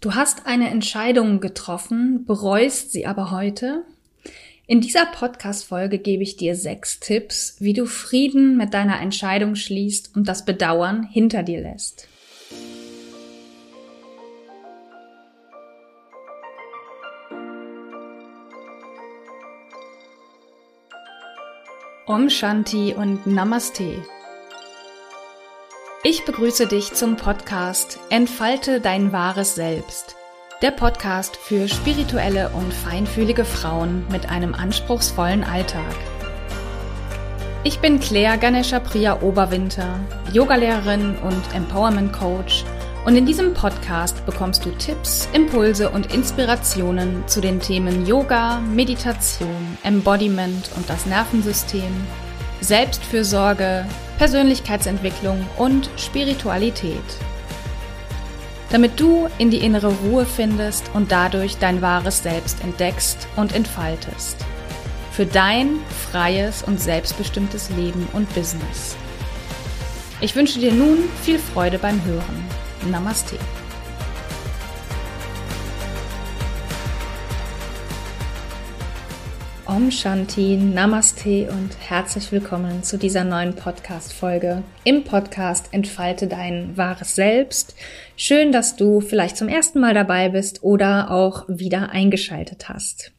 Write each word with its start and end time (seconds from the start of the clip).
Du 0.00 0.14
hast 0.14 0.46
eine 0.46 0.70
Entscheidung 0.70 1.40
getroffen, 1.40 2.24
bereust 2.24 2.90
sie 2.90 3.04
aber 3.04 3.30
heute? 3.30 3.84
In 4.66 4.80
dieser 4.80 5.04
Podcast-Folge 5.04 5.98
gebe 5.98 6.22
ich 6.22 6.38
dir 6.38 6.56
sechs 6.56 7.00
Tipps, 7.00 7.56
wie 7.58 7.74
du 7.74 7.84
Frieden 7.84 8.56
mit 8.56 8.72
deiner 8.72 8.98
Entscheidung 8.98 9.56
schließt 9.56 10.16
und 10.16 10.26
das 10.26 10.46
Bedauern 10.46 11.02
hinter 11.02 11.42
dir 11.42 11.60
lässt. 11.60 12.08
Om 22.06 22.30
Shanti 22.30 22.94
und 22.94 23.26
Namaste. 23.26 24.02
Ich 26.02 26.24
begrüße 26.24 26.66
dich 26.66 26.94
zum 26.94 27.16
Podcast 27.16 28.00
Entfalte 28.08 28.80
dein 28.80 29.12
wahres 29.12 29.54
Selbst. 29.54 30.16
Der 30.62 30.70
Podcast 30.70 31.36
für 31.36 31.68
spirituelle 31.68 32.48
und 32.54 32.72
feinfühlige 32.72 33.44
Frauen 33.44 34.06
mit 34.10 34.30
einem 34.30 34.54
anspruchsvollen 34.54 35.44
Alltag. 35.44 35.94
Ich 37.64 37.80
bin 37.80 38.00
Claire 38.00 38.38
Ganesha 38.38 38.80
Priya 38.80 39.20
Oberwinter, 39.20 40.00
Yogalehrerin 40.32 41.16
und 41.16 41.54
Empowerment 41.54 42.14
Coach 42.14 42.64
und 43.04 43.14
in 43.14 43.26
diesem 43.26 43.52
Podcast 43.52 44.24
bekommst 44.24 44.64
du 44.64 44.70
Tipps, 44.70 45.28
Impulse 45.34 45.90
und 45.90 46.14
Inspirationen 46.14 47.28
zu 47.28 47.42
den 47.42 47.60
Themen 47.60 48.06
Yoga, 48.06 48.60
Meditation, 48.60 49.76
Embodiment 49.82 50.70
und 50.76 50.88
das 50.88 51.04
Nervensystem, 51.04 51.92
Selbstfürsorge, 52.60 53.86
Persönlichkeitsentwicklung 54.18 55.46
und 55.56 55.90
Spiritualität. 55.96 57.02
Damit 58.70 59.00
du 59.00 59.28
in 59.38 59.50
die 59.50 59.58
innere 59.58 59.92
Ruhe 60.04 60.26
findest 60.26 60.90
und 60.94 61.10
dadurch 61.10 61.56
dein 61.58 61.82
wahres 61.82 62.22
Selbst 62.22 62.62
entdeckst 62.62 63.26
und 63.36 63.54
entfaltest. 63.54 64.36
Für 65.10 65.26
dein 65.26 65.80
freies 66.10 66.62
und 66.62 66.80
selbstbestimmtes 66.80 67.70
Leben 67.70 68.06
und 68.12 68.32
Business. 68.34 68.96
Ich 70.20 70.36
wünsche 70.36 70.60
dir 70.60 70.72
nun 70.72 70.98
viel 71.22 71.38
Freude 71.38 71.78
beim 71.78 72.04
Hören. 72.04 72.44
Namaste. 72.90 73.36
Om 79.70 79.92
Shanti, 79.92 80.56
Namaste 80.56 81.48
und 81.48 81.70
herzlich 81.78 82.32
willkommen 82.32 82.82
zu 82.82 82.98
dieser 82.98 83.22
neuen 83.22 83.54
Podcast-Folge. 83.54 84.64
Im 84.82 85.04
Podcast 85.04 85.68
Entfalte 85.70 86.26
dein 86.26 86.76
wahres 86.76 87.14
Selbst. 87.14 87.76
Schön, 88.16 88.50
dass 88.50 88.74
du 88.74 89.00
vielleicht 89.00 89.36
zum 89.36 89.46
ersten 89.46 89.78
Mal 89.78 89.94
dabei 89.94 90.30
bist 90.30 90.64
oder 90.64 91.12
auch 91.12 91.44
wieder 91.46 91.90
eingeschaltet 91.90 92.68
hast. 92.68 93.12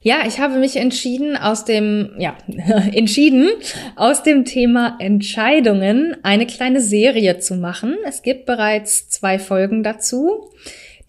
Ja, 0.00 0.20
ich 0.26 0.40
habe 0.40 0.58
mich 0.58 0.76
entschieden 0.76 1.36
aus 1.36 1.66
dem, 1.66 2.12
ja, 2.16 2.34
entschieden 2.94 3.50
aus 3.94 4.22
dem 4.22 4.46
Thema 4.46 4.96
Entscheidungen 5.00 6.16
eine 6.22 6.46
kleine 6.46 6.80
Serie 6.80 7.40
zu 7.40 7.56
machen. 7.56 7.94
Es 8.06 8.22
gibt 8.22 8.46
bereits 8.46 9.10
zwei 9.10 9.38
Folgen 9.38 9.82
dazu. 9.82 10.50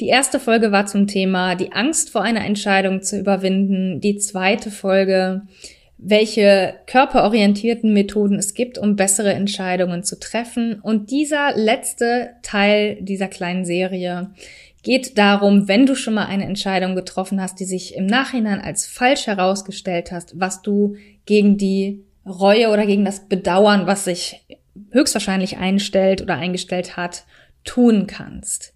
Die 0.01 0.07
erste 0.07 0.39
Folge 0.39 0.71
war 0.71 0.87
zum 0.87 1.05
Thema 1.05 1.53
die 1.53 1.73
Angst 1.73 2.09
vor 2.09 2.23
einer 2.23 2.43
Entscheidung 2.43 3.03
zu 3.03 3.19
überwinden. 3.19 4.01
Die 4.01 4.17
zweite 4.17 4.71
Folge, 4.71 5.43
welche 5.99 6.73
körperorientierten 6.87 7.93
Methoden 7.93 8.39
es 8.39 8.55
gibt, 8.55 8.79
um 8.79 8.95
bessere 8.95 9.31
Entscheidungen 9.31 10.03
zu 10.03 10.19
treffen. 10.19 10.79
Und 10.81 11.11
dieser 11.11 11.55
letzte 11.55 12.31
Teil 12.41 12.97
dieser 13.01 13.27
kleinen 13.27 13.63
Serie 13.63 14.31
geht 14.81 15.19
darum, 15.19 15.67
wenn 15.67 15.85
du 15.85 15.93
schon 15.93 16.15
mal 16.15 16.25
eine 16.25 16.45
Entscheidung 16.45 16.95
getroffen 16.95 17.39
hast, 17.39 17.59
die 17.59 17.65
sich 17.65 17.93
im 17.93 18.07
Nachhinein 18.07 18.59
als 18.59 18.87
falsch 18.87 19.27
herausgestellt 19.27 20.11
hast, 20.11 20.39
was 20.39 20.63
du 20.63 20.95
gegen 21.27 21.59
die 21.59 22.03
Reue 22.25 22.69
oder 22.69 22.87
gegen 22.87 23.05
das 23.05 23.27
Bedauern, 23.27 23.85
was 23.85 24.05
sich 24.05 24.43
höchstwahrscheinlich 24.89 25.57
einstellt 25.57 26.23
oder 26.23 26.37
eingestellt 26.37 26.97
hat, 26.97 27.25
tun 27.63 28.07
kannst. 28.07 28.73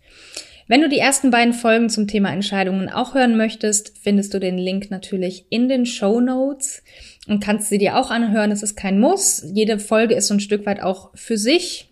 Wenn 0.67 0.81
du 0.81 0.89
die 0.89 0.97
ersten 0.97 1.29
beiden 1.29 1.53
Folgen 1.53 1.89
zum 1.89 2.07
Thema 2.07 2.31
Entscheidungen 2.31 2.89
auch 2.89 3.13
hören 3.13 3.37
möchtest, 3.37 3.97
findest 4.01 4.33
du 4.33 4.39
den 4.39 4.57
Link 4.57 4.89
natürlich 4.89 5.45
in 5.49 5.69
den 5.69 5.85
Show 5.85 6.19
Notes 6.19 6.81
und 7.27 7.43
kannst 7.43 7.69
sie 7.69 7.77
dir 7.77 7.97
auch 7.97 8.09
anhören. 8.09 8.51
Es 8.51 8.63
ist 8.63 8.75
kein 8.75 8.99
Muss. 8.99 9.43
Jede 9.53 9.77
Folge 9.77 10.15
ist 10.15 10.27
so 10.27 10.33
ein 10.33 10.39
Stück 10.39 10.65
weit 10.65 10.81
auch 10.81 11.11
für 11.13 11.37
sich 11.37 11.89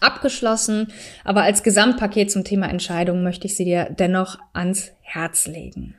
abgeschlossen. 0.00 0.88
Aber 1.22 1.42
als 1.42 1.62
Gesamtpaket 1.62 2.32
zum 2.32 2.42
Thema 2.42 2.68
Entscheidungen 2.68 3.22
möchte 3.22 3.46
ich 3.46 3.56
sie 3.56 3.64
dir 3.64 3.88
dennoch 3.96 4.38
ans 4.52 4.90
Herz 5.00 5.46
legen. 5.46 5.94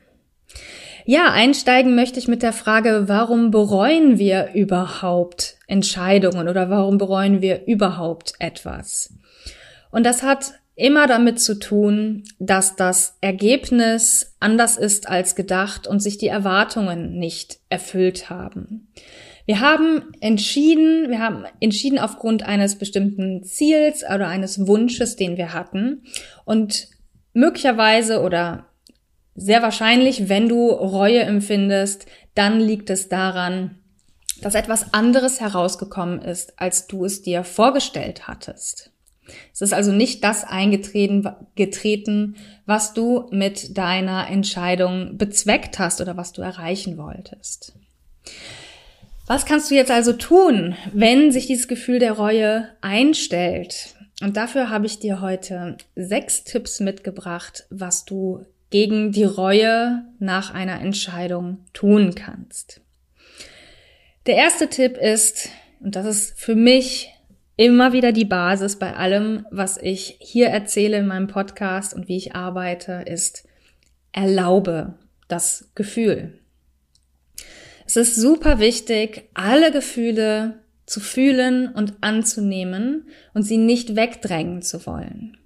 Ja, 1.06 1.30
einsteigen 1.30 1.94
möchte 1.94 2.18
ich 2.18 2.28
mit 2.28 2.42
der 2.42 2.52
Frage, 2.52 3.04
warum 3.06 3.50
bereuen 3.50 4.18
wir 4.18 4.50
überhaupt 4.54 5.56
Entscheidungen 5.66 6.48
oder 6.48 6.68
warum 6.68 6.98
bereuen 6.98 7.40
wir 7.40 7.66
überhaupt 7.66 8.34
etwas? 8.38 9.14
Und 9.90 10.04
das 10.04 10.22
hat 10.22 10.54
immer 10.76 11.06
damit 11.06 11.40
zu 11.40 11.58
tun, 11.58 12.24
dass 12.38 12.76
das 12.76 13.16
Ergebnis 13.22 14.36
anders 14.40 14.76
ist 14.76 15.08
als 15.08 15.34
gedacht 15.34 15.86
und 15.86 16.00
sich 16.00 16.18
die 16.18 16.28
Erwartungen 16.28 17.18
nicht 17.18 17.58
erfüllt 17.70 18.28
haben. 18.28 18.92
Wir 19.46 19.60
haben 19.60 20.12
entschieden, 20.20 21.08
wir 21.08 21.20
haben 21.20 21.44
entschieden 21.60 21.98
aufgrund 21.98 22.42
eines 22.42 22.76
bestimmten 22.76 23.42
Ziels 23.42 24.02
oder 24.02 24.28
eines 24.28 24.66
Wunsches, 24.66 25.16
den 25.16 25.36
wir 25.36 25.54
hatten 25.54 26.02
und 26.44 26.88
möglicherweise 27.32 28.20
oder 28.20 28.66
sehr 29.34 29.62
wahrscheinlich, 29.62 30.28
wenn 30.28 30.48
du 30.48 30.68
Reue 30.68 31.20
empfindest, 31.20 32.06
dann 32.34 32.60
liegt 32.60 32.90
es 32.90 33.08
daran, 33.08 33.78
dass 34.42 34.54
etwas 34.54 34.92
anderes 34.92 35.40
herausgekommen 35.40 36.20
ist, 36.20 36.58
als 36.58 36.86
du 36.86 37.04
es 37.04 37.22
dir 37.22 37.44
vorgestellt 37.44 38.26
hattest. 38.28 38.92
Es 39.52 39.60
ist 39.60 39.72
also 39.72 39.92
nicht 39.92 40.22
das 40.24 40.44
eingetreten, 40.44 41.28
getreten, 41.54 42.36
was 42.64 42.94
du 42.94 43.26
mit 43.30 43.76
deiner 43.76 44.28
Entscheidung 44.28 45.18
bezweckt 45.18 45.78
hast 45.78 46.00
oder 46.00 46.16
was 46.16 46.32
du 46.32 46.42
erreichen 46.42 46.98
wolltest. 46.98 47.74
Was 49.26 49.44
kannst 49.44 49.70
du 49.70 49.74
jetzt 49.74 49.90
also 49.90 50.12
tun, 50.12 50.76
wenn 50.92 51.32
sich 51.32 51.46
dieses 51.46 51.66
Gefühl 51.66 51.98
der 51.98 52.12
Reue 52.12 52.68
einstellt? 52.80 53.96
Und 54.22 54.36
dafür 54.36 54.70
habe 54.70 54.86
ich 54.86 55.00
dir 55.00 55.20
heute 55.20 55.76
sechs 55.96 56.44
Tipps 56.44 56.80
mitgebracht, 56.80 57.66
was 57.70 58.04
du 58.04 58.46
gegen 58.70 59.12
die 59.12 59.24
Reue 59.24 60.04
nach 60.18 60.54
einer 60.54 60.80
Entscheidung 60.80 61.58
tun 61.72 62.14
kannst. 62.14 62.80
Der 64.26 64.36
erste 64.36 64.68
Tipp 64.68 64.96
ist, 64.96 65.50
und 65.80 65.96
das 65.96 66.06
ist 66.06 66.38
für 66.38 66.54
mich 66.54 67.12
immer 67.56 67.92
wieder 67.92 68.12
die 68.12 68.24
Basis 68.24 68.76
bei 68.76 68.94
allem, 68.94 69.46
was 69.50 69.78
ich 69.78 70.18
hier 70.20 70.48
erzähle 70.48 70.98
in 70.98 71.06
meinem 71.06 71.26
Podcast 71.26 71.94
und 71.94 72.08
wie 72.08 72.16
ich 72.16 72.34
arbeite, 72.34 73.04
ist 73.06 73.48
erlaube 74.12 74.94
das 75.28 75.70
Gefühl. 75.74 76.38
Es 77.86 77.96
ist 77.96 78.16
super 78.16 78.58
wichtig, 78.58 79.28
alle 79.34 79.70
Gefühle 79.70 80.60
zu 80.86 81.00
fühlen 81.00 81.68
und 81.68 81.94
anzunehmen 82.00 83.08
und 83.34 83.42
sie 83.42 83.58
nicht 83.58 83.96
wegdrängen 83.96 84.62
zu 84.62 84.86
wollen. 84.86 85.36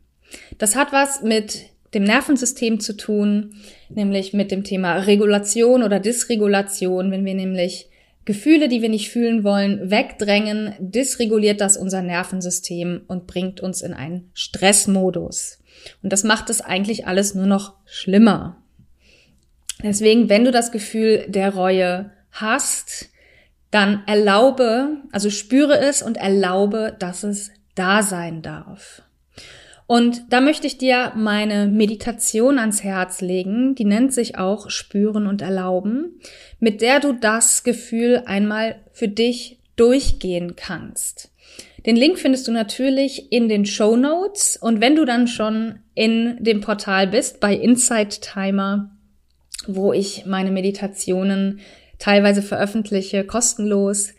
Das 0.58 0.76
hat 0.76 0.92
was 0.92 1.22
mit 1.22 1.70
dem 1.94 2.04
Nervensystem 2.04 2.80
zu 2.80 2.96
tun, 2.96 3.56
nämlich 3.88 4.32
mit 4.32 4.50
dem 4.50 4.64
Thema 4.64 4.94
Regulation 4.98 5.82
oder 5.82 5.98
Dysregulation, 5.98 7.10
wenn 7.10 7.24
wir 7.24 7.34
nämlich 7.34 7.89
Gefühle, 8.30 8.68
die 8.68 8.80
wir 8.80 8.88
nicht 8.88 9.10
fühlen 9.10 9.42
wollen, 9.42 9.90
wegdrängen, 9.90 10.74
dysreguliert 10.78 11.60
das 11.60 11.76
unser 11.76 12.00
Nervensystem 12.00 13.02
und 13.08 13.26
bringt 13.26 13.60
uns 13.60 13.82
in 13.82 13.92
einen 13.92 14.30
Stressmodus. 14.34 15.58
Und 16.00 16.12
das 16.12 16.22
macht 16.22 16.48
es 16.48 16.60
eigentlich 16.60 17.08
alles 17.08 17.34
nur 17.34 17.46
noch 17.46 17.74
schlimmer. 17.86 18.62
Deswegen, 19.82 20.28
wenn 20.28 20.44
du 20.44 20.52
das 20.52 20.70
Gefühl 20.70 21.26
der 21.26 21.52
Reue 21.56 22.12
hast, 22.30 23.08
dann 23.72 24.04
erlaube, 24.06 24.98
also 25.10 25.28
spüre 25.28 25.80
es 25.80 26.00
und 26.00 26.16
erlaube, 26.16 26.94
dass 27.00 27.24
es 27.24 27.50
da 27.74 28.04
sein 28.04 28.42
darf. 28.42 29.02
Und 29.90 30.32
da 30.32 30.40
möchte 30.40 30.68
ich 30.68 30.78
dir 30.78 31.10
meine 31.16 31.66
Meditation 31.66 32.60
ans 32.60 32.84
Herz 32.84 33.20
legen, 33.20 33.74
die 33.74 33.84
nennt 33.84 34.14
sich 34.14 34.38
auch 34.38 34.70
Spüren 34.70 35.26
und 35.26 35.42
Erlauben, 35.42 36.20
mit 36.60 36.80
der 36.80 37.00
du 37.00 37.12
das 37.12 37.64
Gefühl 37.64 38.22
einmal 38.24 38.76
für 38.92 39.08
dich 39.08 39.58
durchgehen 39.74 40.54
kannst. 40.54 41.32
Den 41.86 41.96
Link 41.96 42.20
findest 42.20 42.46
du 42.46 42.52
natürlich 42.52 43.32
in 43.32 43.48
den 43.48 43.66
Show 43.66 43.96
Notes 43.96 44.56
und 44.56 44.80
wenn 44.80 44.94
du 44.94 45.04
dann 45.04 45.26
schon 45.26 45.80
in 45.96 46.36
dem 46.38 46.60
Portal 46.60 47.08
bist 47.08 47.40
bei 47.40 47.52
Insight 47.52 48.22
Timer, 48.22 48.92
wo 49.66 49.92
ich 49.92 50.24
meine 50.24 50.52
Meditationen 50.52 51.58
teilweise 51.98 52.42
veröffentliche, 52.42 53.24
kostenlos, 53.24 54.10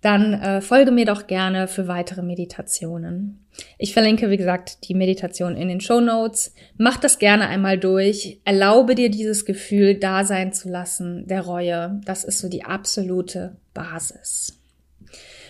dann 0.00 0.32
äh, 0.32 0.60
folge 0.60 0.90
mir 0.90 1.04
doch 1.04 1.28
gerne 1.28 1.68
für 1.68 1.86
weitere 1.86 2.22
Meditationen. 2.22 3.41
Ich 3.78 3.92
verlinke, 3.92 4.30
wie 4.30 4.36
gesagt, 4.36 4.88
die 4.88 4.94
Meditation 4.94 5.56
in 5.56 5.68
den 5.68 5.80
Show 5.80 6.00
Notes. 6.00 6.54
Mach 6.78 6.96
das 6.96 7.18
gerne 7.18 7.48
einmal 7.48 7.78
durch. 7.78 8.40
Erlaube 8.44 8.94
dir 8.94 9.10
dieses 9.10 9.44
Gefühl 9.44 9.94
da 9.96 10.24
sein 10.24 10.52
zu 10.52 10.68
lassen, 10.68 11.26
der 11.26 11.42
Reue. 11.42 12.00
Das 12.04 12.24
ist 12.24 12.38
so 12.38 12.48
die 12.48 12.64
absolute 12.64 13.56
Basis. 13.74 14.58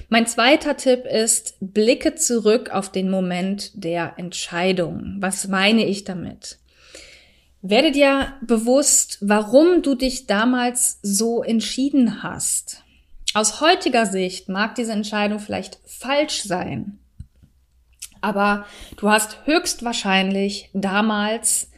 Mein 0.08 0.26
zweiter 0.26 0.76
Tipp 0.76 1.06
ist, 1.06 1.56
blicke 1.60 2.14
zurück 2.16 2.70
auf 2.70 2.90
den 2.92 3.08
Moment 3.08 3.70
der 3.74 4.14
Entscheidung. 4.18 5.16
Was 5.20 5.48
meine 5.48 5.86
ich 5.86 6.04
damit? 6.04 6.58
Werde 7.62 7.92
dir 7.92 8.34
bewusst, 8.42 9.18
warum 9.20 9.82
du 9.82 9.94
dich 9.94 10.26
damals 10.26 10.98
so 11.02 11.42
entschieden 11.42 12.22
hast. 12.22 12.82
Aus 13.34 13.60
heutiger 13.60 14.04
Sicht 14.04 14.48
mag 14.48 14.74
diese 14.74 14.92
Entscheidung 14.92 15.38
vielleicht 15.38 15.78
falsch 15.86 16.42
sein, 16.42 16.98
aber 18.22 18.66
du 18.96 19.10
hast 19.10 19.38
höchstwahrscheinlich 19.44 20.70
damals 20.72 21.70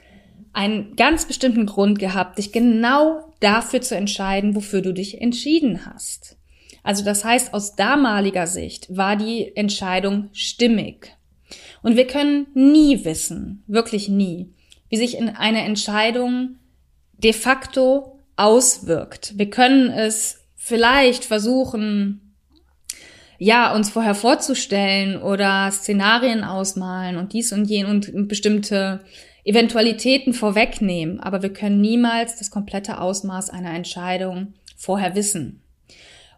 einen 0.52 0.94
ganz 0.94 1.26
bestimmten 1.26 1.66
Grund 1.66 1.98
gehabt, 1.98 2.38
dich 2.38 2.52
genau 2.52 3.32
dafür 3.40 3.80
zu 3.82 3.96
entscheiden, 3.96 4.54
wofür 4.54 4.80
du 4.80 4.94
dich 4.94 5.20
entschieden 5.20 5.84
hast. 5.84 6.36
Also 6.82 7.04
das 7.04 7.24
heißt, 7.24 7.52
aus 7.54 7.74
damaliger 7.76 8.46
Sicht 8.46 8.94
war 8.94 9.16
die 9.16 9.56
Entscheidung 9.56 10.28
stimmig. 10.32 11.16
Und 11.82 11.96
wir 11.96 12.06
können 12.06 12.46
nie 12.54 13.04
wissen, 13.04 13.64
wirklich 13.66 14.08
nie, 14.08 14.54
wie 14.88 14.96
sich 14.96 15.18
in 15.18 15.28
eine 15.28 15.64
Entscheidung 15.64 16.56
de 17.12 17.32
facto 17.32 18.20
auswirkt. 18.36 19.36
Wir 19.36 19.50
können 19.50 19.90
es 19.90 20.40
vielleicht 20.56 21.24
versuchen, 21.24 22.23
ja, 23.44 23.74
uns 23.74 23.90
vorher 23.90 24.14
vorzustellen 24.14 25.20
oder 25.20 25.70
Szenarien 25.70 26.44
ausmalen 26.44 27.18
und 27.18 27.34
dies 27.34 27.52
und 27.52 27.66
jen 27.66 27.84
und 27.84 28.26
bestimmte 28.26 29.00
Eventualitäten 29.44 30.32
vorwegnehmen, 30.32 31.20
aber 31.20 31.42
wir 31.42 31.52
können 31.52 31.82
niemals 31.82 32.36
das 32.36 32.50
komplette 32.50 32.98
Ausmaß 32.98 33.50
einer 33.50 33.74
Entscheidung 33.74 34.54
vorher 34.78 35.14
wissen. 35.14 35.60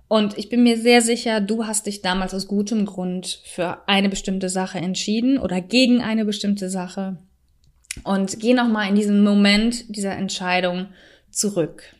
Und 0.08 0.37
ich 0.37 0.49
bin 0.49 0.64
mir 0.64 0.76
sehr 0.76 1.00
sicher, 1.00 1.41
du 1.41 1.67
hast 1.67 1.87
dich 1.87 2.03
damals 2.03 2.35
aus 2.35 2.49
gutem 2.49 2.87
Grund 2.87 3.41
für 3.44 3.87
eine 3.87 4.09
bestimmte 4.09 4.49
Sache 4.49 4.79
entschieden 4.79 5.38
oder 5.38 5.61
gegen 5.61 6.00
eine 6.00 6.25
bestimmte 6.25 6.69
Sache. 6.69 7.19
Und 8.02 8.41
geh 8.41 8.52
nochmal 8.52 8.88
in 8.88 8.97
diesen 8.97 9.23
Moment 9.23 9.97
dieser 9.97 10.17
Entscheidung 10.17 10.88
zurück. 11.31 11.96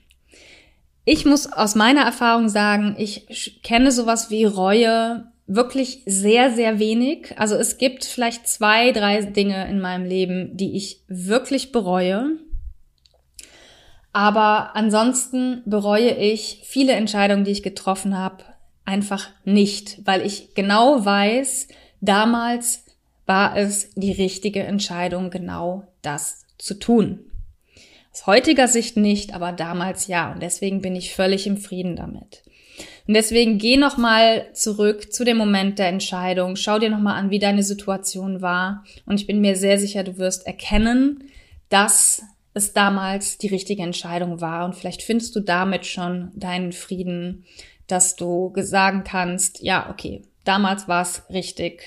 Ich 1.08 1.25
muss 1.25 1.47
aus 1.53 1.76
meiner 1.76 2.03
Erfahrung 2.03 2.49
sagen, 2.49 2.97
ich 2.99 3.62
kenne 3.62 3.93
sowas 3.93 4.29
wie 4.29 4.44
Reue 4.44 5.31
wirklich 5.47 6.03
sehr, 6.05 6.50
sehr 6.50 6.81
wenig. 6.81 7.32
Also 7.38 7.55
es 7.55 7.79
gibt 7.79 8.05
vielleicht 8.05 8.49
zwei, 8.49 8.91
drei 8.91 9.23
Dinge 9.23 9.69
in 9.69 9.81
meinem 9.81 10.05
Leben, 10.05 10.56
die 10.56 10.76
ich 10.76 11.05
wirklich 11.06 11.70
bereue. 11.70 12.32
Aber 14.12 14.75
ansonsten 14.75 15.62
bereue 15.64 16.11
ich 16.11 16.62
viele 16.64 16.94
Entscheidungen, 16.94 17.44
die 17.44 17.52
ich 17.52 17.62
getroffen 17.62 18.19
habe, 18.19 18.43
einfach 18.85 19.29
nicht, 19.44 20.05
weil 20.05 20.26
ich 20.26 20.55
genau 20.55 21.05
weiß, 21.05 21.69
damals 22.00 22.85
war 23.26 23.56
es 23.56 23.91
die 23.94 24.11
richtige 24.12 24.64
Entscheidung, 24.64 25.31
genau 25.31 25.85
das 26.02 26.47
zu 26.59 26.75
tun. 26.75 27.31
Aus 28.17 28.27
heutiger 28.27 28.67
Sicht 28.67 28.97
nicht, 28.97 29.35
aber 29.35 29.53
damals 29.53 30.07
ja. 30.07 30.33
Und 30.33 30.43
deswegen 30.43 30.81
bin 30.81 30.97
ich 30.97 31.15
völlig 31.15 31.47
im 31.47 31.59
Frieden 31.59 31.97
damit. 31.97 32.43
Und 33.07 33.13
deswegen 33.13 33.59
geh 33.59 33.77
nochmal 33.77 34.47
zurück 34.55 35.13
zu 35.13 35.23
dem 35.23 35.37
Moment 35.37 35.79
der 35.79 35.89
Entscheidung. 35.89 36.57
Schau 36.57 36.79
dir 36.79 36.89
nochmal 36.89 37.19
an, 37.19 37.29
wie 37.29 37.39
deine 37.39 37.63
Situation 37.63 38.41
war. 38.41 38.85
Und 39.05 39.21
ich 39.21 39.27
bin 39.27 39.43
mir 39.43 39.55
sehr 39.55 39.79
sicher, 39.79 40.03
du 40.03 40.17
wirst 40.17 40.47
erkennen, 40.47 41.25
dass 41.69 42.23
es 42.55 42.73
damals 42.73 43.37
die 43.37 43.49
richtige 43.49 43.83
Entscheidung 43.83 44.41
war. 44.41 44.65
Und 44.65 44.75
vielleicht 44.75 45.03
findest 45.03 45.37
du 45.37 45.41
damit 45.41 45.85
schon 45.85 46.31
deinen 46.35 46.73
Frieden, 46.73 47.45
dass 47.87 48.17
du 48.17 48.51
sagen 48.57 49.05
kannst, 49.05 49.61
ja, 49.61 49.91
okay, 49.91 50.23
damals 50.45 50.89
war 50.89 51.03
es 51.03 51.23
richtig 51.29 51.83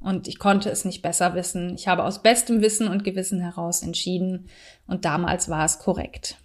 und 0.00 0.28
ich 0.28 0.38
konnte 0.38 0.70
es 0.70 0.84
nicht 0.84 1.02
besser 1.02 1.34
wissen. 1.34 1.74
Ich 1.74 1.88
habe 1.88 2.04
aus 2.04 2.22
bestem 2.22 2.62
Wissen 2.62 2.88
und 2.88 3.04
Gewissen 3.04 3.40
heraus 3.40 3.82
entschieden 3.82 4.48
und 4.86 5.04
damals 5.04 5.48
war 5.48 5.64
es 5.64 5.78
korrekt. 5.78 6.36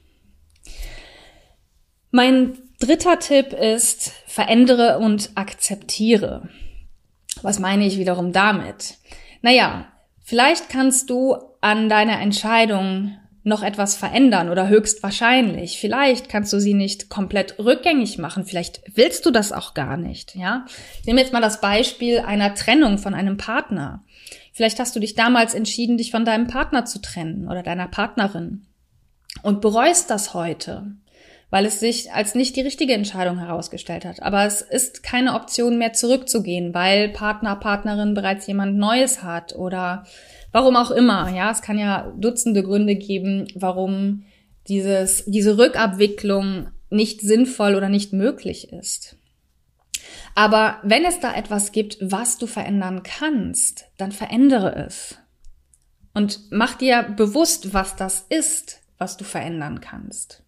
Mein 2.12 2.58
dritter 2.80 3.20
Tipp 3.20 3.54
ist, 3.54 4.12
verändere 4.28 5.00
und 5.00 5.32
akzeptiere. 5.36 6.50
Was 7.42 7.60
meine 7.60 7.86
ich 7.86 7.98
wiederum 7.98 8.32
damit? 8.32 8.96
Naja, 9.42 9.88
vielleicht 10.24 10.70
kannst 10.70 11.10
du 11.10 11.36
an 11.62 11.90
deiner 11.90 12.20
Entscheidung 12.22 13.18
noch 13.46 13.62
etwas 13.62 13.96
verändern 13.96 14.50
oder 14.50 14.68
höchstwahrscheinlich. 14.68 15.80
Vielleicht 15.80 16.30
kannst 16.30 16.52
du 16.52 16.60
sie 16.60 16.74
nicht 16.74 17.10
komplett 17.10 17.60
rückgängig 17.60 18.18
machen. 18.18 18.44
Vielleicht 18.44 18.82
willst 18.96 19.24
du 19.26 19.32
das 19.32 19.52
auch 19.52 19.76
gar 19.76 19.98
nicht, 19.98 20.36
ja? 20.36 20.66
Ich 21.00 21.06
nehme 21.06 21.22
jetzt 21.22 21.32
mal 21.32 21.42
das 21.42 21.62
Beispiel 21.62 22.20
einer 22.20 22.56
Trennung 22.56 22.98
von 22.98 23.14
einem 23.14 23.38
Partner. 23.38 24.04
Vielleicht 24.52 24.80
hast 24.80 24.96
du 24.96 25.00
dich 25.00 25.14
damals 25.14 25.54
entschieden, 25.54 25.98
dich 25.98 26.10
von 26.10 26.26
deinem 26.26 26.48
Partner 26.48 26.86
zu 26.86 27.00
trennen 27.00 27.48
oder 27.48 27.62
deiner 27.62 27.88
Partnerin 27.88 28.66
und 29.44 29.62
bereust 29.62 30.10
das 30.10 30.34
heute, 30.34 30.88
weil 31.52 31.68
es 31.68 31.80
sich 31.80 32.12
als 32.14 32.34
nicht 32.34 32.56
die 32.56 32.62
richtige 32.62 32.94
Entscheidung 32.94 33.38
herausgestellt 33.38 34.06
hat. 34.06 34.24
Aber 34.24 34.44
es 34.46 34.62
ist 34.62 35.04
keine 35.04 35.36
Option 35.36 35.78
mehr 35.78 35.94
zurückzugehen, 35.94 36.74
weil 36.74 37.10
Partner, 37.10 37.56
Partnerin 37.58 38.16
bereits 38.16 38.48
jemand 38.48 38.76
Neues 38.76 39.22
hat 39.22 39.56
oder 39.56 40.06
Warum 40.56 40.78
auch 40.78 40.92
immer, 40.92 41.30
ja, 41.36 41.52
es 41.52 41.62
kann 41.62 41.78
ja 41.78 42.14
Dutzende 42.16 42.64
Gründe 42.64 42.96
geben, 42.96 43.46
warum 43.56 44.24
dieses, 44.70 45.26
diese 45.26 45.58
Rückabwicklung 45.58 46.70
nicht 46.90 47.20
sinnvoll 47.20 47.76
oder 47.76 47.90
nicht 47.90 48.14
möglich 48.14 48.72
ist. 48.72 49.18
Aber 50.34 50.80
wenn 50.82 51.04
es 51.04 51.20
da 51.20 51.36
etwas 51.36 51.74
gibt, 51.74 51.98
was 52.00 52.38
du 52.38 52.48
verändern 52.48 53.04
kannst, 53.04 53.88
dann 53.98 54.14
verändere 54.14 54.74
es. 54.88 55.18
Und 56.14 56.40
mach 56.52 56.76
dir 56.76 57.04
bewusst, 57.04 57.74
was 57.74 57.98
das 57.98 58.26
ist, 58.30 58.80
was 58.98 59.18
du 59.18 59.26
verändern 59.26 59.82
kannst. 59.82 60.42